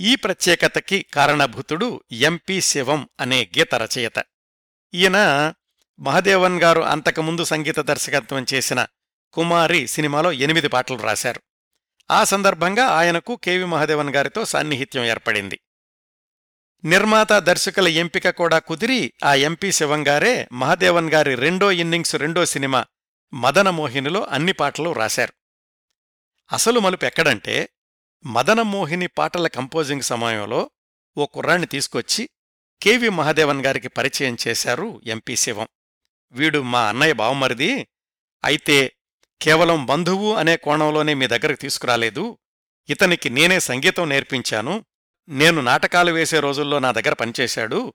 [0.00, 4.24] ఈ ప్రత్యేకతకి కారణభూతుడు ఎంపి శివం అనే గీత రచయిత.
[4.94, 5.52] ఈయన
[6.00, 8.86] మహదేవన్ గారు అంతకుముందు సంగీత దర్శకత్వం చేసిన
[9.32, 11.42] కుమారి సినిమాలో ఎనిమిది పాటలు రాశారు.
[12.10, 15.60] ఆ సందర్భంగా ఆయనకు కెవి మహదేవన్ గారితో సాన్నిహిత్యం ఏర్పడింది.
[16.84, 22.86] నిర్మాత దర్శకుల ఎంపిక కూడా కుదిరి ఆ ఎంపీ శివంగారే మహదేవన్ గారి రెండో ఇన్నింగ్స్ రెండో సినిమా
[23.34, 25.32] మదనమోహినిలో అన్ని పాటలు రాశారు.
[26.52, 27.68] అసలు మలుపు ఎక్కడంటే
[28.26, 30.70] మదనమోహిని పాటల కంపోజింగ్ సమయంలో
[31.18, 32.28] ఓ కుర్రాణ్ణి తీసుకొచ్చి
[32.82, 35.68] కెవి మహాదేవన్ గారికి పరిచయం చేశారు ఎంపీ శివం.
[36.32, 37.88] వీడు మా అన్నయ్య బావమరిది.
[38.44, 38.92] అయితే
[39.42, 42.38] కేవలం బంధువు అనే కోణంలోనే మీ దగ్గరకు తీసుకురాలేదు.
[42.88, 44.84] ఇతనికి నేనే సంగీతం నేర్పించాను.
[45.28, 47.94] నేను నాటకాలు వేసే రోజుల్లో నా దగ్గర పనిచేశాడు.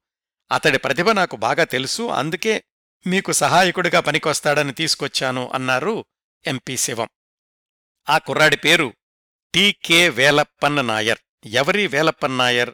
[0.52, 2.04] అతడి ప్రతిభ నాకు బాగా తెలుసు.
[2.04, 2.64] అందుకే
[3.08, 6.06] మీకు సహాయకుడిగా పనికొస్తాడని తీసుకొచ్చాను అన్నారు
[6.48, 7.10] ఎంపీ శివం.
[8.10, 8.94] ఆ కుర్రాడి పేరు
[9.54, 11.18] టీకే వేలప్పన్న నాయర్.
[11.46, 12.74] ఎవరి వేలప్పన్ నాయర్?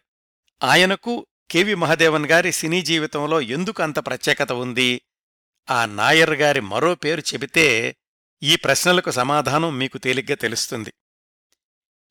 [0.64, 5.02] ఆయనకు కెవి మహదేవన్ గారి సినీ జీవితంలో ఎందుకు అంత ప్రత్యేకత ఉంది?
[5.70, 7.96] ఆ నాయర్ గారి మరో పేరు చెబితే
[8.44, 10.94] ఈ ప్రశ్నలకు సమాధానం మీకు తేలిగ్గా తెలుస్తుంది.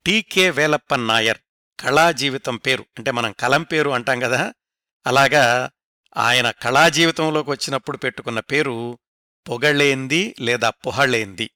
[0.05, 1.37] టీకే వేలప్పన్ నాయర్
[1.79, 4.53] కళాజీవితం పేరు అంటే మనం కలం పేరు అంటాం కదా?
[5.07, 5.69] అలాగా
[6.17, 8.99] ఆయన కళాజీవితంలోకి వచ్చినప్పుడు పెట్టుకున్న పేరు
[9.49, 11.49] పొగళేంది లేదా పొహళేంది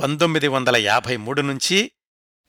[0.00, 1.92] పంతొమ్మిది వందల యాభై మూడు నుంచి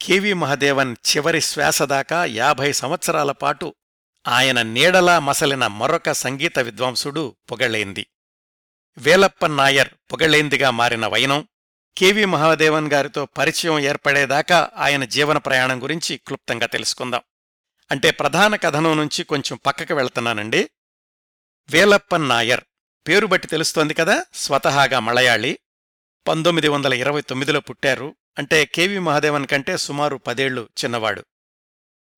[0.03, 3.75] కెవి మహదేవన్ చివరి శ్వాస దాకా యాభై సంవత్సరాల పాటు
[4.27, 8.07] ఆయన నీడలా మసలిన మరొక సంగీత విద్వాంసుడు పొగళేంది
[8.97, 11.47] వేలప్పన్ నాయర్ పొగళేందిగా మారిన వైనం
[11.97, 17.21] కెవి మహాదేవన్ గారితో పరిచయం ఏర్పడేదాకా ఆయన జీవన ప్రయాణం గురించి క్లుప్తంగా తెలుసుకుందాం.
[17.91, 20.69] అంటే ప్రధాన కథనం నుంచి కొంచెం పక్కకి వెళ్తున్నానండి.
[21.69, 22.61] వేలప్పన్ నాయర్
[23.07, 25.59] పేరు బట్టి తెలుస్తోంది కదా స్వతహాగా మలయాళి.
[26.27, 28.15] పంతొమ్మిది వందల ఇరవై తొమ్మిదిలో పుట్టారు.
[28.37, 31.25] అంటే కెవి మహాదేవన్ కంటే సుమారు పదేళ్ళు చిన్నవాడు.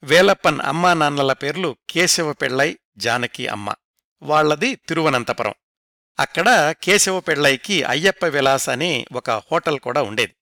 [0.03, 3.73] వేలప్పన్ అమ్మా నాన్నల పేర్లు కేశవ పెళ్ళై జానకి అమ్మ.
[4.21, 5.53] వాళ్ళది తిరువనంతపురం.
[6.19, 10.35] అక్కడ కేశవ పెళ్ళైకి అయ్యప్ప విలాస్ అని ఒక హోటల్ కూడా ఉండేది.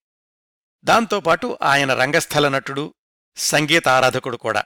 [0.84, 2.94] దాంతోపాటు ఆయన రంగస్థల నటుడు
[3.36, 4.64] సంగీత ఆరాధకుడు కూడా.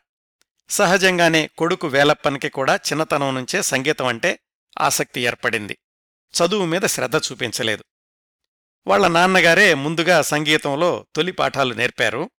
[0.71, 4.39] సహజంగానే కొడుకు వేలప్పన్కి కూడా చిన్నతనం నుంచే సంగీతం అంటే
[4.81, 5.79] ఆసక్తి ఏర్పడింది.
[6.35, 7.85] చదువు మీద శ్రద్ధ చూపించలేదు.
[8.87, 12.31] వాళ్ళ నాన్నగారే ముందుగా సంగీతంలో తొలి పాఠాలు నేర్పారు.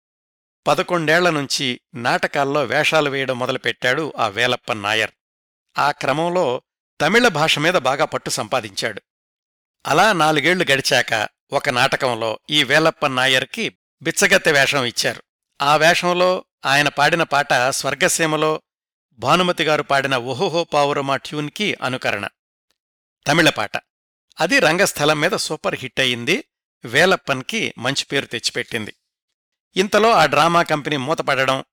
[0.67, 5.11] పదకొండేళ్ళ నుంచి నాటకాల్లో వేషాలు వేయడం మొదలుపెట్టాడు ఆ వేలప్పన్ నాయర్.
[5.77, 6.61] ఆ క్రమంలో
[7.01, 9.01] తమిళ భాష మీద బాగా పట్టు సంపాదించాడు.
[9.87, 15.23] అలా నాలుగేళ్ళు గడిచాక ఒక నాటకంలో ఈ వేలప్పన్ నాయర్కి బిచ్చగత్తె వేషం ఇచ్చారు.
[15.61, 18.61] ఆ వేషంలో ఆయన పాడిన పాట స్వర్గసీమలో
[19.17, 22.27] భానుమతి గారు పాడిన ఓహోహో పావురమా ట్యూన్కి అనుకరణ.
[23.27, 23.71] తమిళ పాట.
[24.39, 26.43] అది రంగస్థలం మీద సూపర్ హిట్ అయింది
[26.85, 28.93] వేలప్పన్కి మంచి పేరు తెచ్చిపెట్టింది.
[29.75, 31.63] ఇంతలో ఆ డ్రామా కంపెనీ మూతపడడం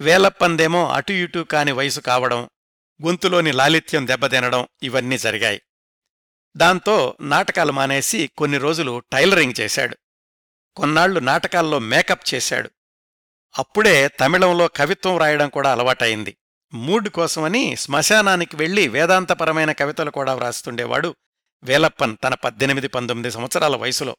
[0.00, 2.50] వేలప్పందేమో అటు ఇటు కాని వయసు కావడం
[3.04, 5.62] గొంతులోని లాలిత్యం దెబ్బతినడం ఇవన్నీ జరిగాయి.
[6.56, 9.96] దాంతో నాటకాలు మానేసి కొన్ని రోజులు టైలరింగ్ చేశాడు.
[10.76, 12.70] కొన్నాళ్ళు నాటకాల్లో మేకప్ చేశాడు.
[13.58, 16.36] అప్పుడే తమిళంలో కవిత్వం రాయడం కూడా అలవాటయింది.
[16.74, 21.16] మూడ్ కోసమని శ్మశానానికి వెళ్ళి వేదాంతపరమైన కవితలు కూడా వ్రాస్తుండేవాడు
[21.64, 24.16] వేలప్పన్ తన పద్దెనిమిది పంతొమ్మిది సంవత్సరాల వయసులో.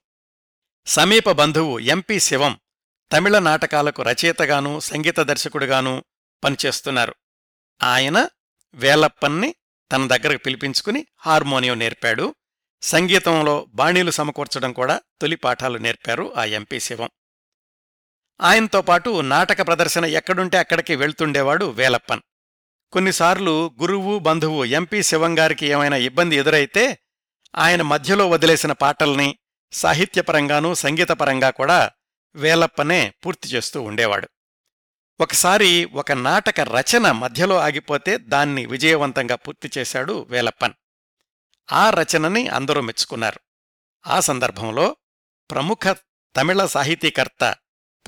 [0.85, 2.59] సమీప బంధువు ఎంపీ శివం
[3.11, 6.03] తమిళ నాటకాలకు రచయితగానూ సంగీత దర్శకుడుగానూ
[6.43, 7.15] పనిచేస్తున్నారు.
[7.83, 8.29] ఆయన
[8.73, 9.55] వేలప్పన్ని
[9.91, 12.35] తన దగ్గరకు పిలిపించుకుని హార్మోనియం నేర్పాడు.
[12.81, 17.09] సంగీతంలో బాణీలు సమకూర్చడం కూడా తొలి పాఠాలు నేర్పారు ఆ ఎంపీ శివం.
[18.41, 22.21] ఆయనతో పాటు నాటక ప్రదర్శన ఎక్కడుంటే అక్కడికి వెళ్తుండేవాడు వేలప్పన్.
[22.91, 26.99] కొన్నిసార్లు గురువు బంధువు ఎంపీ శివంగారికి ఏమైనా ఇబ్బంది ఎదురైతే
[27.57, 29.37] ఆయన మధ్యలో వదిలేసిన పాటల్ని
[29.71, 31.91] సాహిత్యపరంగానూ సంగీతపరంగా కూడా
[32.35, 34.29] వేలప్పనే పూర్తి చేస్తూ ఉండేవాడు.
[35.19, 40.73] ఒకసారి ఒక నాటక రచన మధ్యలో ఆగిపోతే దాన్ని విజయవంతంగా పూర్తి చేశాడు వేలప్పన్.
[41.71, 43.39] ఆ రచనని అందరూ మెచ్చుకున్నారు.
[44.07, 44.97] ఆ సందర్భంలో
[45.51, 45.97] ప్రముఖ
[46.35, 47.55] తమిళ సాహితీకర్త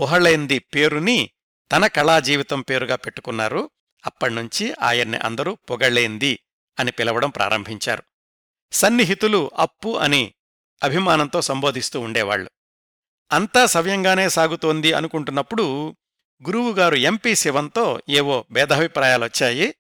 [0.02, 1.30] పుహళేంది పేరుని
[1.72, 3.70] తన కళాజీవితం పేరుగా పెట్టుకున్నారు.
[4.06, 6.40] అప్పణ్నుంచి ఆయన్ని అందరూ పొగళ్ళేంది
[6.80, 8.04] అని పిలవడం ప్రారంభించారు.
[8.72, 10.34] సన్నిహితులు అప్పు అని
[10.84, 12.52] అభిమానంతో సంబోధిస్తూ ఉండేవాళ్ళు
[13.32, 15.96] అంతా సవ్యంగానే సాగుతోంది అనుకుంటున్నప్పుడు
[16.48, 19.76] గురువుగారు ఎంపీ శివంతో ఏవో భేదాభిప్రాయాలొచ్చాయి.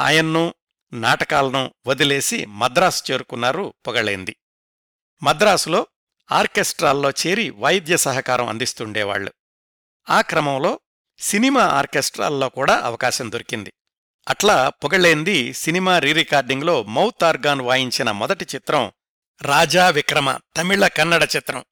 [0.00, 0.54] ఆయన్ను
[0.92, 4.36] నాటకాలను వదిలేసి మద్రాసు చేరుకున్నారు పొగళేంది
[5.22, 5.86] మద్రాసులో
[6.32, 9.32] ఆర్కెస్ట్రాల్లో చేరి వైద్య సహకారం అందిస్తుండేవాళ్ళు
[10.10, 10.80] ఆ క్రమంలో
[11.18, 13.73] సినిమా ఆర్కెస్ట్రాల్లో కూడా అవకాశం దొరికింది.
[14.28, 18.92] అట్లా పొగళ్ళేంది సినిమా రీరికార్డింగ్లో మౌత్ ఆర్గాన్ వాయించిన మొదటి చిత్రం
[19.42, 21.64] రాజా విక్రమ తమిళ కన్నడ చిత్రం.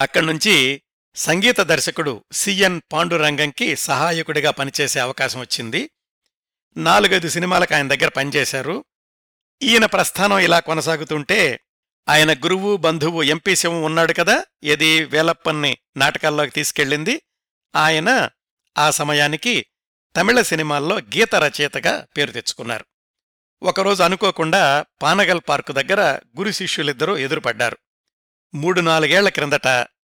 [0.00, 0.82] అక్కడ్నుంచి
[1.14, 5.90] సంగీత దర్శకుడు సిఎన్ పాండురంగంకి సహాయకుడిగా పనిచేసే అవకాశం వచ్చింది.
[6.76, 8.84] నాలుగైదు సినిమాలకు ఆయన దగ్గర పనిచేశారు.
[9.62, 11.60] ఈయన ప్రస్థానం ఇలా కొనసాగుతుంటే
[12.08, 17.22] ఆయన గురువు బంధువు ఎంపీ శివం ఉన్నాడు కదా ఏది వేలప్పన్ని నాటకాల్లోకి తీసుకెళ్ళింది.
[17.76, 18.28] ఆయన
[18.78, 19.66] ఆ సమయానికి
[20.16, 22.84] తమిళ సినిమాల్లో గీత రచయితగా పేరు తెచ్చుకున్నారు.
[23.62, 26.00] ఒకరోజు అనుకోకుండా పానగల్ పార్కు దగ్గర
[26.38, 27.78] గురు శిష్యులిద్దరూ ఎదురుపడ్డారు.
[28.54, 29.68] మూడు నాలుగేళ్ళ క్రిందట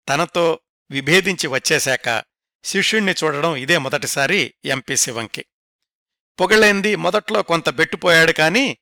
[0.08, 2.24] తనతో విభేదించి వచ్చేశాక
[2.64, 5.44] శిష్యుణ్ణి చూడడం ఇదే మొదటిసారి ఎంపీ శివంకి.
[6.40, 8.76] పొగళేంది మొదట్లో కొంత బెట్టుపోయాడు కాని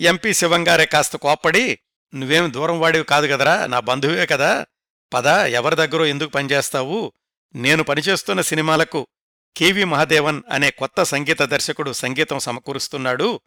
[0.00, 1.78] ఎంపీ శివంగారే కాస్త కోప్పడి
[2.14, 4.66] నువ్వేం దూరం వాడివి కాదు కదరా నా బంధువే కదా
[5.14, 7.12] పద ఎవరి దగ్గరో ఎందుకు పనిచేస్తావు
[7.54, 9.06] నేను పనిచేస్తున్న సినిమాలకు
[9.56, 13.40] కెవి మహాదేవన్ అనే కొత్త సంగీత దర్శకుడు సంగీతం సమకూరుస్తున్నాడు.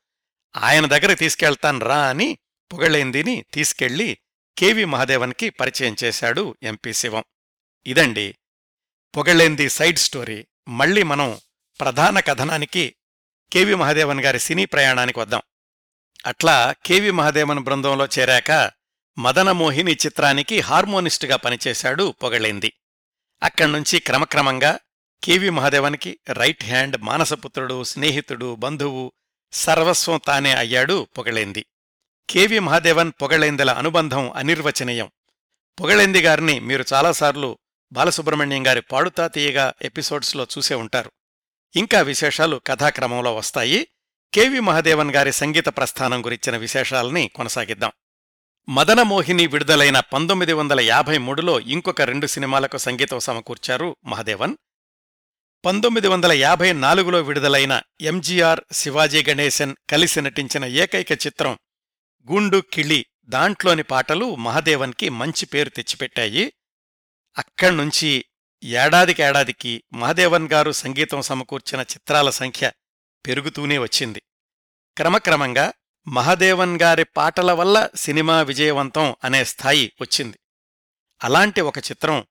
[0.57, 2.37] ఆయన దగ్గర తీసుకెళ్తాను రా అని
[2.73, 4.17] పొగళేందిని తీసుకెళ్ళి
[4.57, 7.23] కెవి మహాదేవన్కి పరిచయం చేశాడు ఎంపీ శివం.
[7.85, 8.35] ఇదండి
[9.17, 10.47] పొగళేంది సైడ్ స్టోరీ.
[10.67, 11.39] మళ్ళీ మనం
[11.79, 12.95] ప్రధాన కథనానికి
[13.53, 15.41] కెవి మహాదేవన్ గారి సినీ ప్రయాణానికి వద్దాం.
[16.25, 18.71] అట్లా కెవి మహాదేవన్ బృందంలో చేరాక
[19.19, 22.73] మదనమోహిని చిత్రానికి హార్మోనిస్టుగా పనిచేశాడు పొగళేంది
[23.43, 24.79] అక్కడ్నుంచి క్రమక్రమంగా
[25.23, 29.11] కెవి మహాదేవన్కి రైట్ హ్యాండ్ మానసపుత్రుడు స్నేహితుడు బంధువు
[29.51, 31.65] సర్వస్వం తానే అయ్యాడు పొగళేంది
[32.29, 35.11] కెవి మహాదేవన్ పొగళేందెల అనుబంధం అనిర్వచనీయం.
[35.79, 37.57] పొగళేంది గారిని మీరు చాలాసార్లు
[37.91, 41.11] బాలసుబ్రహ్మణ్యం గారి పాడుతా తీయగా ఎపిసోడ్స్లో చూసే ఉంటారు.
[41.75, 43.87] ఇంకా విశేషాలు కథాక్రమంలో వస్తాయి.
[44.33, 47.91] కెవి మహాదేవన్ గారి సంగీత ప్రస్థానం గురించిన విశేషాల్ని కొనసాగిద్దాం.
[48.69, 54.55] మదనమోహిని విడుదలైన పంతొమ్మిది వందల యాభై మూడులో ఇంకొక రెండు సినిమాలకు సంగీతం సమకూర్చారు మహాదేవన్.
[55.65, 61.57] పంతొమ్మిది వందల యాభై నాలుగులో విడుదలైన ఎంజీఆర్ శివాజీ గణేశన్ కలిసి నటించిన ఏకైక చిత్రం
[62.31, 66.53] గుండు కిళి దాంట్లోని పాటలు మహాదేవన్కి మంచి పేరు తెచ్చిపెట్టాయి.
[67.37, 68.25] అక్కడ్నుంచి
[68.63, 72.71] ఏడాదికేడాదికి మహాదేవన్ గారు సంగీతం సమకూర్చిన చిత్రాల సంఖ్య
[73.27, 74.21] పెరుగుతూనే వచ్చింది.
[74.97, 75.73] క్రమక్రమంగా
[76.07, 80.39] మహాదేవన్ గారి పాటల వల్ల సినిమా విజయవంతం అనే స్థాయి వచ్చింది.
[81.23, 82.25] అలాంటి ఒక చిత్రం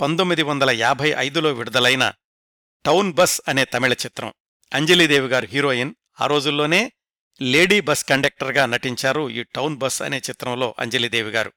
[0.00, 2.12] పంతొమ్మిది వందల యాభై ఐదులో విడుదలైన
[2.86, 4.32] టౌన్ బస్ అనే తమిళ చిత్రం.
[4.74, 5.94] అంజలీదేవి గారు హీరోయిన్.
[6.20, 6.92] ఆ రోజుల్లోనే
[7.42, 11.52] లేడీ బస్ కండక్టర్గా నటించారు ఈ టౌన్ బస్ అనే చిత్రంలో అంజలీదేవి గారు.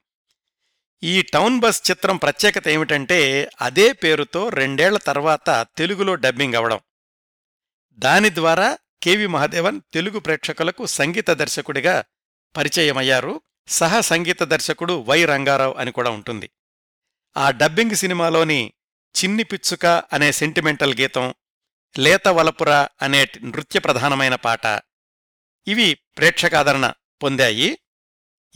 [1.02, 6.80] ఈ టౌన్ బస్ చిత్రం ప్రత్యేకత ఏమిటంటే అదే పేరుతో రెండేళ్ళ తర్వాత తెలుగులో డబ్బింగ్ అవడం
[7.92, 12.04] దాని ద్వారా కెవి మహాదేవన్ తెలుగు ప్రేక్షకులకు సంగీత దర్శకుడిగా
[12.56, 13.40] పరిచయమయ్యారు.
[13.68, 16.50] సహ సంగీత దర్శకుడు వై రంగారావు అని కూడా ఉంటుంది.
[17.36, 18.72] ఆ డబ్బింగ్ సినిమాలోని
[19.16, 21.34] చిన్ని పిచ్చుక అనే సెంటిమెంటల్ గీతం
[21.98, 22.70] లేత వలపుర
[23.02, 24.66] అనే నృత్య ప్రధానమైన పాట
[25.66, 26.92] ఇవి ప్రేక్షకాదరణ
[27.22, 27.78] పొందాయి.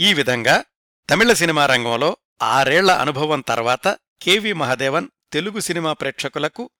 [0.00, 0.64] ఈ విధంగా
[1.10, 6.70] తమిళ సినిమా రంగంలో ఆరేళ్ళ అనుభవం తర్వాత కెవి మహదేవన్ తెలుగు సినిమా ప్రేక్షకులకు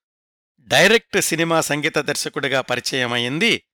[0.61, 3.65] డైరెక్ట్ సినిమా సంగీత దర్శకుడిగా పరిచయమైంది.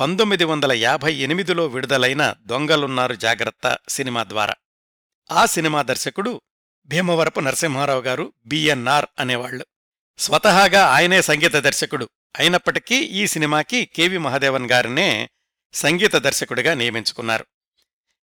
[0.00, 4.54] పంతొమ్మిది వందల యాభై ఎనిమిదిలో విడుదలైన దొంగలున్నారు జాగ్రత్త సినిమా ద్వారా.
[5.32, 6.40] ఆ సినిమా దర్శకుడు
[6.88, 9.66] భీమవరపు నరసింహారావు గారు బిఎన్ఆర్ అనేవాళ్ళు
[10.18, 12.08] స్వతహాగా ఆయనే సంగీత దర్శకుడు.
[12.38, 15.30] అయినప్పటికీ ఈ సినిమాకి కెవి మహాదేవన్ గారినే
[15.72, 17.46] సంగీత దర్శకుడిగా నియమించుకున్నారు.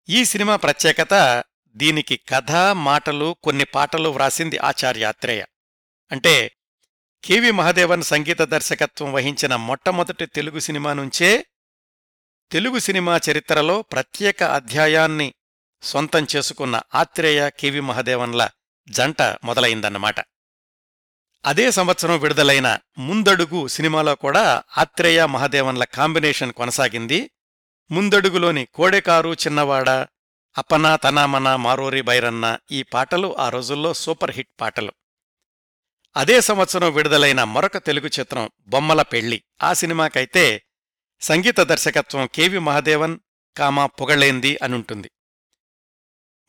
[0.09, 5.45] ఈ సినిమా ప్రత్యేకత దీనికి కథ మాటలు కొన్ని పాటలు వ్రాసింది ఆచార్యాత్రేయ.
[6.13, 6.53] అంటే
[7.25, 11.47] కెవి మహాదేవన్ సంగీత దర్శకత్వం వహించిన మొట్టమొదటి తెలుగు సినిమా నుంచే
[12.53, 15.35] తెలుగు సినిమా చరిత్రలో ప్రత్యేక అధ్యాయాన్ని
[15.83, 18.51] సొంతం చేసుకున్న ఆత్రేయ కివి మహదేవన్ల
[18.89, 20.21] జంట మొదలైందన్నమాట.
[21.45, 27.31] అదే సంవత్సరం విడుదలైన ముందడుగు సినిమాలో కూడా ఆత్రేయ మహదేవన్ల కాంబినేషన్ కొనసాగింది.
[27.91, 29.91] ముందడుగులోని కోడెకారు చిన్నవాడ
[30.59, 34.93] అపనా తనామన మారోరి బైరన్న ఈ పాటలు ఆ రోజుల్లో సూపర్ హిట్ పాటలు.
[36.17, 40.63] అదే సంవత్సరం విడుదలైన మరొక తెలుగు చిత్రం బొమ్మల పెళ్ళి ఆ సినిమాకైతే
[41.21, 43.19] సంగీత దర్శకత్వం K V Mahadevan
[43.57, 45.11] comma Pugazhendi అనుంటుంది.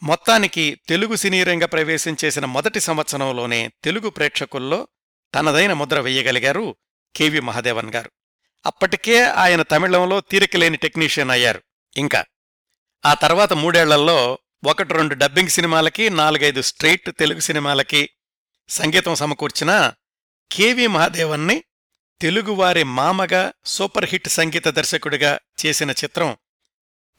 [0.04, 4.88] మొత్తానికి తెలుగు సినీరంగ ప్రవేశం చేసిన మొదటి సంవత్సరంలోనే తెలుగు ప్రేక్షకుల్లో
[5.36, 6.76] తనదైన ముద్ర వెయ్యగలిగారు
[7.16, 8.12] కెవి మహదేవన్ గారు.
[8.66, 11.62] అప్పటికే ఆయన తమిళంలో తీరికలేని టెక్నీషియన్ అయ్యారు.
[11.98, 12.26] ఇంకా
[13.06, 18.10] ఆ తర్వాత మూడేళ్ళలో ఒకటి రెండు డబ్బింగ్ సినిమాలకి నాలుగైదు స్ట్రెయిట్ తెలుగు సినిమాలకి
[18.70, 19.94] సంగీతం సమకూర్చిన
[20.52, 21.64] కెవి మహాదేవన్ని
[22.22, 26.38] తెలుగువారి మామగా సూపర్ హిట్ సంగీత దర్శకుడిగా చేసిన చిత్రం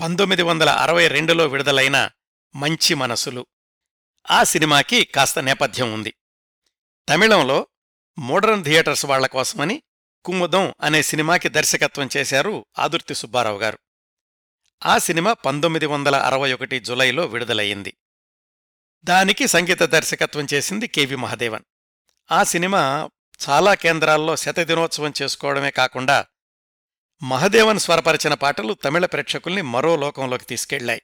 [0.00, 2.10] పంతొమ్మిది వందల అరవై రెండులో విడుదలైన
[2.54, 3.46] మంచి మనసులు.
[4.30, 6.14] ఆ సినిమాకి కాస్త నేపథ్యం ఉంది.
[7.08, 7.66] తమిళంలో
[8.18, 9.82] మోడర్న్ థియేటర్స్ వాళ్ళ కోసమని
[10.24, 13.78] కుముదం అనే సినిమాకి దర్శకత్వం చేశారు ఆదుర్తి సుబ్బారావు గారు.
[14.86, 17.96] ఆ సినిమా పంతొమ్మిది వందల అరవై ఒకటి జులైలో విడుదలయ్యింది.
[19.04, 21.64] దానికి సంగీత దర్శకత్వం చేసింది కెవి మహదేవన్.
[22.32, 23.10] ఆ సినిమా
[23.48, 26.26] చాలా కేంద్రాల్లో శతదినోత్సవం చేసుకోవడమే కాకుండా
[27.22, 31.02] మహదేవన్ స్వరపరిచిన పాటలు తమిళ ప్రేక్షకుల్ని మరో లోకంలోకి తీసుకెళ్ళాయి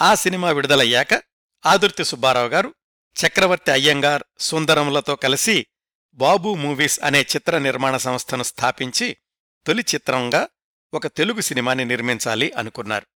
[0.00, 1.22] ఆ సినిమా విడుదలయ్యాక
[1.66, 2.74] ఆదుర్తి సుబ్బారావు గారు
[3.26, 5.66] చక్రవర్తి అయ్యంగార్ సుందరములతో కలిసి
[6.12, 9.16] బాబు మూవీస్ అనే చిత్ర నిర్మాణ సంస్థను స్థాపించి
[9.66, 10.48] తొలి చిత్రంగా
[10.94, 13.06] ఒక తెలుగు సినిమాని నిర్మించాలి అనుకున్నారు.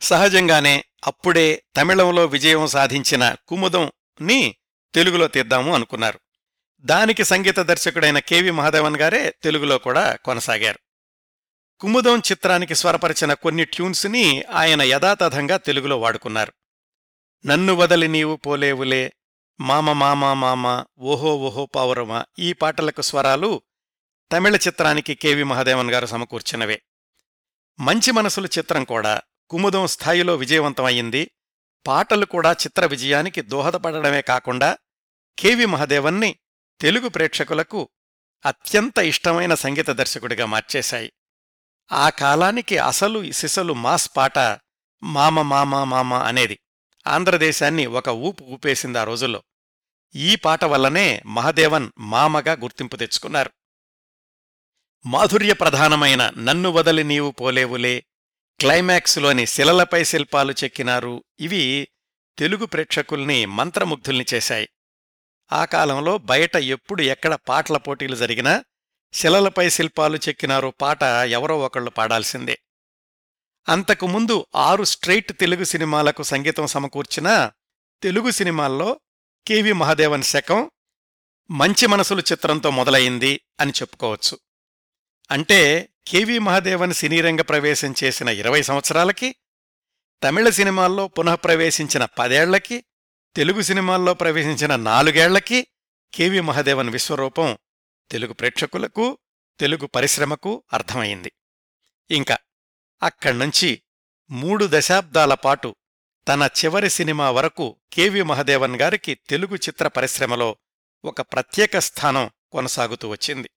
[0.00, 4.54] సహజంగానే అప్పుడే తమిళంలో విజయం సాధించిన కుముదంని
[4.94, 6.20] తెలుగులో తీద్దాము అనుకున్నారు.
[6.80, 10.78] దానికి సంగీత దర్శకుడైన కెవి మహాదేవన్ గారే తెలుగులో కూడా కొనసాగారు.
[11.80, 16.52] కుముదం చిత్రానికి స్వరపరిచిన కొన్ని ట్యూన్స్ని ఆయన యథాతథంగా తెలుగులో వాడుకున్నారు.
[17.46, 19.12] నన్ను వదలి నీవు పోలేవులే
[19.60, 23.62] మామ మామ మామ ఓహో ఓహో పావురమా ఈ పాటలకు స్వరాలు
[24.32, 26.82] తమిళ చిత్రానికి కెవి మహదేవన్ గారు సమకూర్చినవే.
[27.80, 31.30] మంచి మనసులు చిత్రం కూడా కుముదం స్థాయిలో విజయవంతమయ్యింది.
[31.86, 34.78] పాటలు కూడా చిత్ర విజయానికి దోహదపడడమే కాకుండా
[35.38, 36.36] కెవి మహదేవన్ని
[36.80, 37.88] తెలుగు ప్రేక్షకులకు
[38.46, 41.12] అత్యంత ఇష్టమైన సంగీత దర్శకుడిగా మార్చేశాయి.
[41.92, 44.38] ఆ కాలానికి అసలు సిసలు మాస్ పాట
[45.02, 46.58] మామ మామ మామ అనేది
[47.06, 49.42] ఆంధ్రదేశాన్ని ఒక ఊపు ఊపేసింది ఆ రోజుల్లో.
[50.14, 53.50] ఈ పాట వల్లనే మహదేవన్ మామగా గుర్తింపు తెచ్చుకున్నారు.
[55.06, 58.04] మాధుర్య ప్రధానమైన నన్ను వదలి నీవు పోలేవులే
[58.60, 61.88] క్లైమాక్స్లోని శిలలపై శిల్పాలు చెక్కినారు ఇవి
[62.38, 64.68] తెలుగు ప్రేక్షకుల్ని మంత్రముగ్ధుల్ని చేశాయి.
[65.52, 68.64] ఆ కాలంలో బయట ఎప్పుడు ఎక్కడ పాటల పోటీలు జరిగినా
[69.16, 72.58] శిలలపై శిల్పాలు చెక్కినారు పాట ఎవరో ఒకళ్ళు పాడాల్సిందే.
[73.68, 77.50] అంతకుముందు ఆరు స్ట్రెయిట్ తెలుగు సినిమాలకు సంగీతం సమకూర్చిన
[78.02, 79.00] తెలుగు సినిమాల్లో
[79.46, 80.70] కెవి మహాదేవన్ శకం
[81.50, 84.38] మంచి మనసులు చిత్రంతో మొదలయింది అని చెప్పుకోవచ్చు.
[85.30, 89.34] అంటే కెవి మహాదేవన్ సినీరంగ ప్రవేశం చేసిన ఇరవై సంవత్సరాలకి
[90.22, 92.84] తమిళ సినిమాల్లో పునఃప్రవేశించిన పదేళ్ళకి
[93.36, 95.66] తెలుగు సినిమాల్లో ప్రవేశించిన నాలుగేళ్ళకి
[96.14, 97.58] కెవి మహాదేవన్ విశ్వరూపం
[98.10, 99.18] తెలుగు ప్రేక్షకులకు
[99.60, 101.32] తెలుగు పరిశ్రమకు అర్థమైంది.
[102.10, 102.38] ఇంకా
[103.02, 103.82] అక్కడ్నుంచి
[104.30, 105.76] మూడు దశాబ్దాల పాటు
[106.28, 110.56] తన చివరి సినిమా వరకు కెవి మహదేవన్ గారికి తెలుగు చిత్ర పరిశ్రమలో
[111.04, 113.50] ఒక ప్రత్యేక స్థానం కొనసాగుతూ వచ్చింది.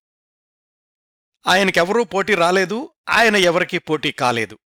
[1.47, 4.59] ఆయనకెవరూ పోటీ రాలేదు ఆయన ఎవరికీ పోటీ కాలేదు.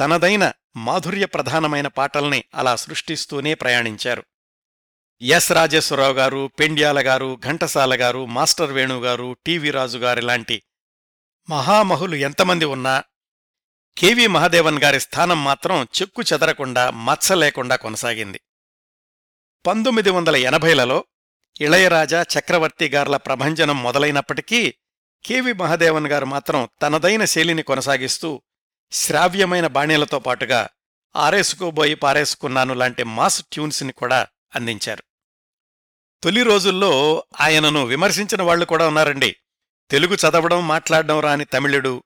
[0.00, 4.24] తనదైన మాధుర్య ప్రధానమైన పాటల్ని అలా సృష్టిస్తూనే ప్రయాణించారు.
[5.22, 10.62] ఎస్ రాజేశ్వరరావు గారు పెండ్యాల గారు ఘంటసాల గారు మాస్టర్ వేణుగారు టీవీ రాజు గారిలాంటి
[11.50, 13.04] మహామహులు ఎంతమంది ఉన్నా
[13.98, 18.40] కెవి మహాదేవన్ గారి స్థానం మాత్రం చెక్కు చెదరకుండా మచ్చ లేకుండా కొనసాగింది.
[19.66, 21.04] పంతొమ్మిది వందల ఎనభైలలో
[21.60, 24.74] ఇళయరాజా చక్రవర్తి గార్ల ప్రభంజనం మొదలైనప్పటికీ
[25.24, 28.42] కెవి మహాదేవన్ గారు మాత్రం తనదైన శైలిని కొనసాగిస్తూ
[28.92, 30.68] శ్రావ్యమైన బాణీలతో పాటుగా
[31.16, 35.07] ఆరేసుకోబోయి పారేసుకున్నాను లాంటి మాస్ ట్యూన్స్ని కూడా అందించారు.
[36.22, 39.36] తొలి రోజుల్లో ఆయనను విమర్శించిన వాళ్ళు కూడా ఉన్నారండి.
[39.90, 42.02] తెలుగు చదవడం మాట్లాడడం రాని తమిళుడు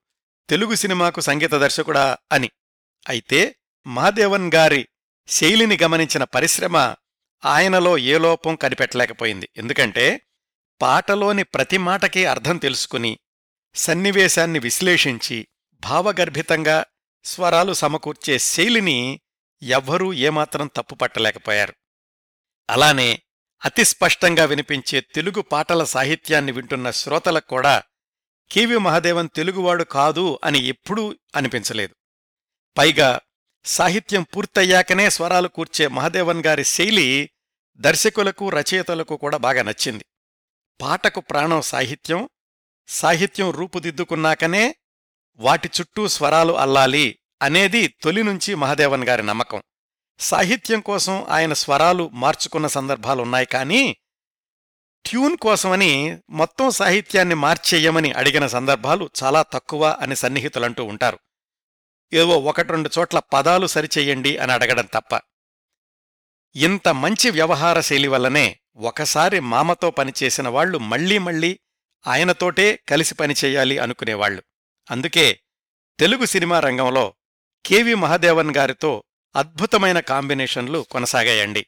[0.48, 2.50] తెలుగు సినిమాకు సంగీత దర్శకుడా అని.
[3.08, 3.56] అయితే
[3.86, 4.88] మహాదేవన్ గారి
[5.28, 6.94] శైలిని గమనించిన పరిశ్రమ
[7.44, 9.48] ఆయనలో ఏ లోపం కనిపెట్టలేకపోయింది.
[9.56, 10.20] ఎందుకంటే
[10.82, 13.18] పాటలోని ప్రతి మాటకి అర్థం తెలుసుకుని
[13.74, 16.84] సన్నివేశాన్ని విశ్లేషించి భావగర్భితంగా
[17.24, 19.20] స్వరాలు సమకూర్చే శైలిని
[19.62, 21.74] ఎవ్వరూ ఏమాత్రం తప్పుపట్టలేకపోయారు.
[22.70, 23.22] అలానే
[23.64, 27.82] అతి స్పష్టంగా వినిపించే తెలుగు పాటల సాహిత్యాన్ని వింటున్న శ్రోతలకు కూడా
[28.50, 31.94] కీవి మహాదేవన్ తెలుగువాడు కాదు అని ఎప్పుడూ అనిపించలేదు.
[32.76, 33.20] పైగా
[33.64, 37.30] సాహిత్యం పూర్తయ్యాకనే స్వరాలు కూర్చే మహాదేవన్ గారి శైలి
[37.76, 40.04] దర్శకులకు రచయితలకు కూడా బాగా నచ్చింది.
[40.80, 42.28] పాటకు ప్రాణం సాహిత్యం
[42.88, 44.74] సాహిత్యం రూపుదిద్దుకున్నాకనే
[45.38, 49.62] వాటి చుట్టూ స్వరాలు అల్లాలి అనేది తొలి నుంచి మహాదేవన్ గారి నమ్మకం.
[50.18, 53.96] సాహిత్యం కోసం ఆయన స్వరాలు మార్చుకున్న సందర్భాలున్నాయి కానీ
[55.04, 61.18] ట్యూన్ కోసమని మొత్తం సాహిత్యాన్ని మార్చేయమని అడిగిన సందర్భాలు చాలా తక్కువ అని సన్నిహితులంటూ ఉంటారు.
[62.12, 65.20] ఏవో ఒకటి రెండు చోట్ల పదాలు సరిచెయ్యండి అని అడగడం తప్ప.
[66.56, 71.58] ఇంత మంచి వ్యవహార శైలి వల్లనే ఒకసారి మామతో పనిచేసిన వాళ్ళు మళ్ళీ మళ్ళీ
[72.06, 74.42] ఆయనతోటే కలిసి పనిచేయాలి అనుకునేవాళ్ళు
[74.90, 75.40] అందుకే
[75.98, 77.14] తెలుగు సినిమా రంగంలో
[77.66, 79.04] కెవి మహాదేవన్ గారితో
[79.36, 81.66] అద్భుతమైన కాంబినేషన్లు కొనసాగాయండి.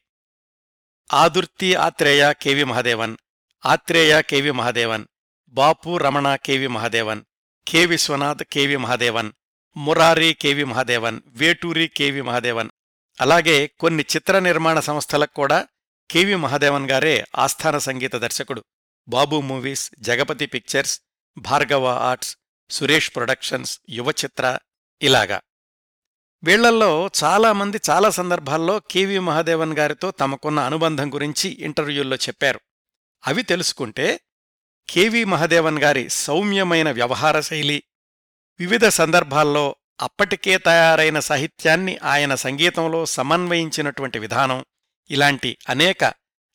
[1.13, 3.17] ఆదుర్తి ఆత్రేయ కెవి మహదేవన్
[3.65, 5.05] ఆత్రేయ కెవి మహదేవన్
[5.47, 7.21] బాపు రమణ కెవి మహదేవన్
[7.67, 9.31] కె విశ్వనాథ్ కెవి మహదేవన్
[9.77, 12.69] మురారి కెవి మహదేవన్ వేటూరి కెవి మహదేవన్
[13.21, 15.67] అలాగే కొన్ని చిత్ర నిర్మాణ సంస్థలకు కూడా
[16.11, 18.63] కెవి మహాదేవన్ గారే ఆస్థాన సంగీత దర్శకుడు.
[19.07, 21.01] Babu Movies Jagapathi Pictures
[21.37, 22.37] Bhargava Arts
[22.69, 24.57] Suresh Productions Yuvachitra
[25.01, 25.41] ఇలాగా.
[26.45, 32.59] వీళ్ళల్లో చాలామంది చాలా సందర్భాల్లో కెవి మహాదేవన్ గారితో తమకున్న అనుబంధం గురించి ఇంటర్వ్యూల్లో చెప్పారు.
[33.27, 34.19] అవి తెలుసుకుంటే
[34.89, 37.83] కెవి మహాదేవన్ గారి సౌమ్యమైన వ్యవహార శైలి
[38.59, 44.65] వివిధ సందర్భాల్లో అప్పటికే తయారైన సాహిత్యాన్ని ఆయన సంగీతంలో సమన్వయించినటువంటి విధానం
[45.11, 46.13] ఇలాంటి అనేక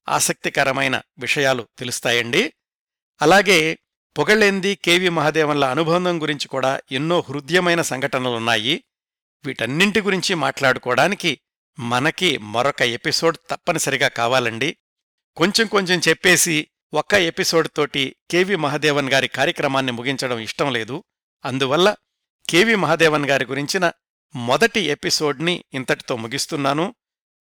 [0.08, 2.52] ఆసక్తికరమైన విషయాలు తెలుస్తాయండి.
[3.22, 3.78] అలాగే
[4.18, 8.84] పొగళ్ళేంది కెవి మహాదేవన్ల అనుబంధం గురించి కూడా ఎన్నో హృదయమైన సంఘటనలున్నాయి.
[9.46, 11.40] వీటన్నింటి గురించి మాట్లాడుకోవడానికి
[11.78, 14.76] మనకి మరొక ఎపిసోడ్ తప్పనిసరిగా కావాలండి.
[15.36, 21.04] కొంచెం కొంచెం చెప్పేసి ఒక్క ఎపిసోడ్ తోటి కెవి మహదేవన్ గారి కార్యక్రమాన్ని ముగించడం ఇష్టం లేదు.
[21.44, 21.96] అందువల్ల
[22.48, 23.92] కెవి మహదేవన్ గారి గురించిన
[24.34, 26.94] మొదటి ఎపిసోడ్ని ఇంతటితో ముగిస్తున్నాను.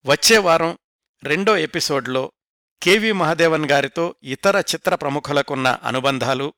[0.07, 0.79] వచ్చే వారం
[1.25, 2.33] రెండో ఎపిసోడ్లో
[2.83, 6.55] కెవి మహదేవన్ గారితో ఇతర చిత్ర ప్రముఖులకున్న అనుబంధాలు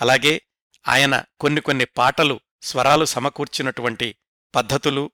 [0.00, 0.42] అలాగే
[0.88, 4.16] ఆయన కొన్ని కొన్ని పాటలు స్వరాలు సమకూర్చినటువంటి
[4.54, 5.10] పద్ధతులు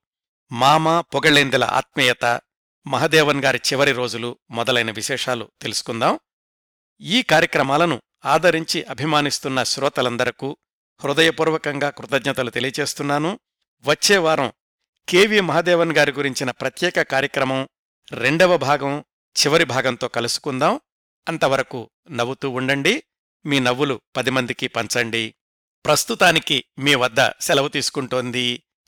[0.53, 2.41] మామ పొగళేందెల ఆత్మీయత
[2.87, 6.19] మహదేవన్ గారి చివరి రోజులు మొదలైన విశేషాలు తెలుసుకుందాం.
[7.01, 10.57] ఈ కార్యక్రమాలను ఆదరించి అభిమానిస్తున్న శ్రోతలందరకు
[11.05, 13.39] హృదయపూర్వకంగా కృతజ్ఞతలు తెలియచేస్తున్నాను
[13.85, 14.53] వచ్చే వారం
[15.09, 17.69] కెవి మహాదేవన్ గారి గురించిన ప్రత్యేక కార్యక్రమం
[18.13, 19.05] రెండవ భాగం
[19.41, 20.81] చివరి భాగంతో కలుసుకుందాం.
[21.29, 23.03] అంతవరకు నవ్వుతూ ఉండండి.
[23.47, 25.35] మీ నవ్వులు పది మందికి పంచండి.
[25.85, 28.63] ప్రస్తుతానికి మీ వద్ద సెలవు తీసుకుంటోంది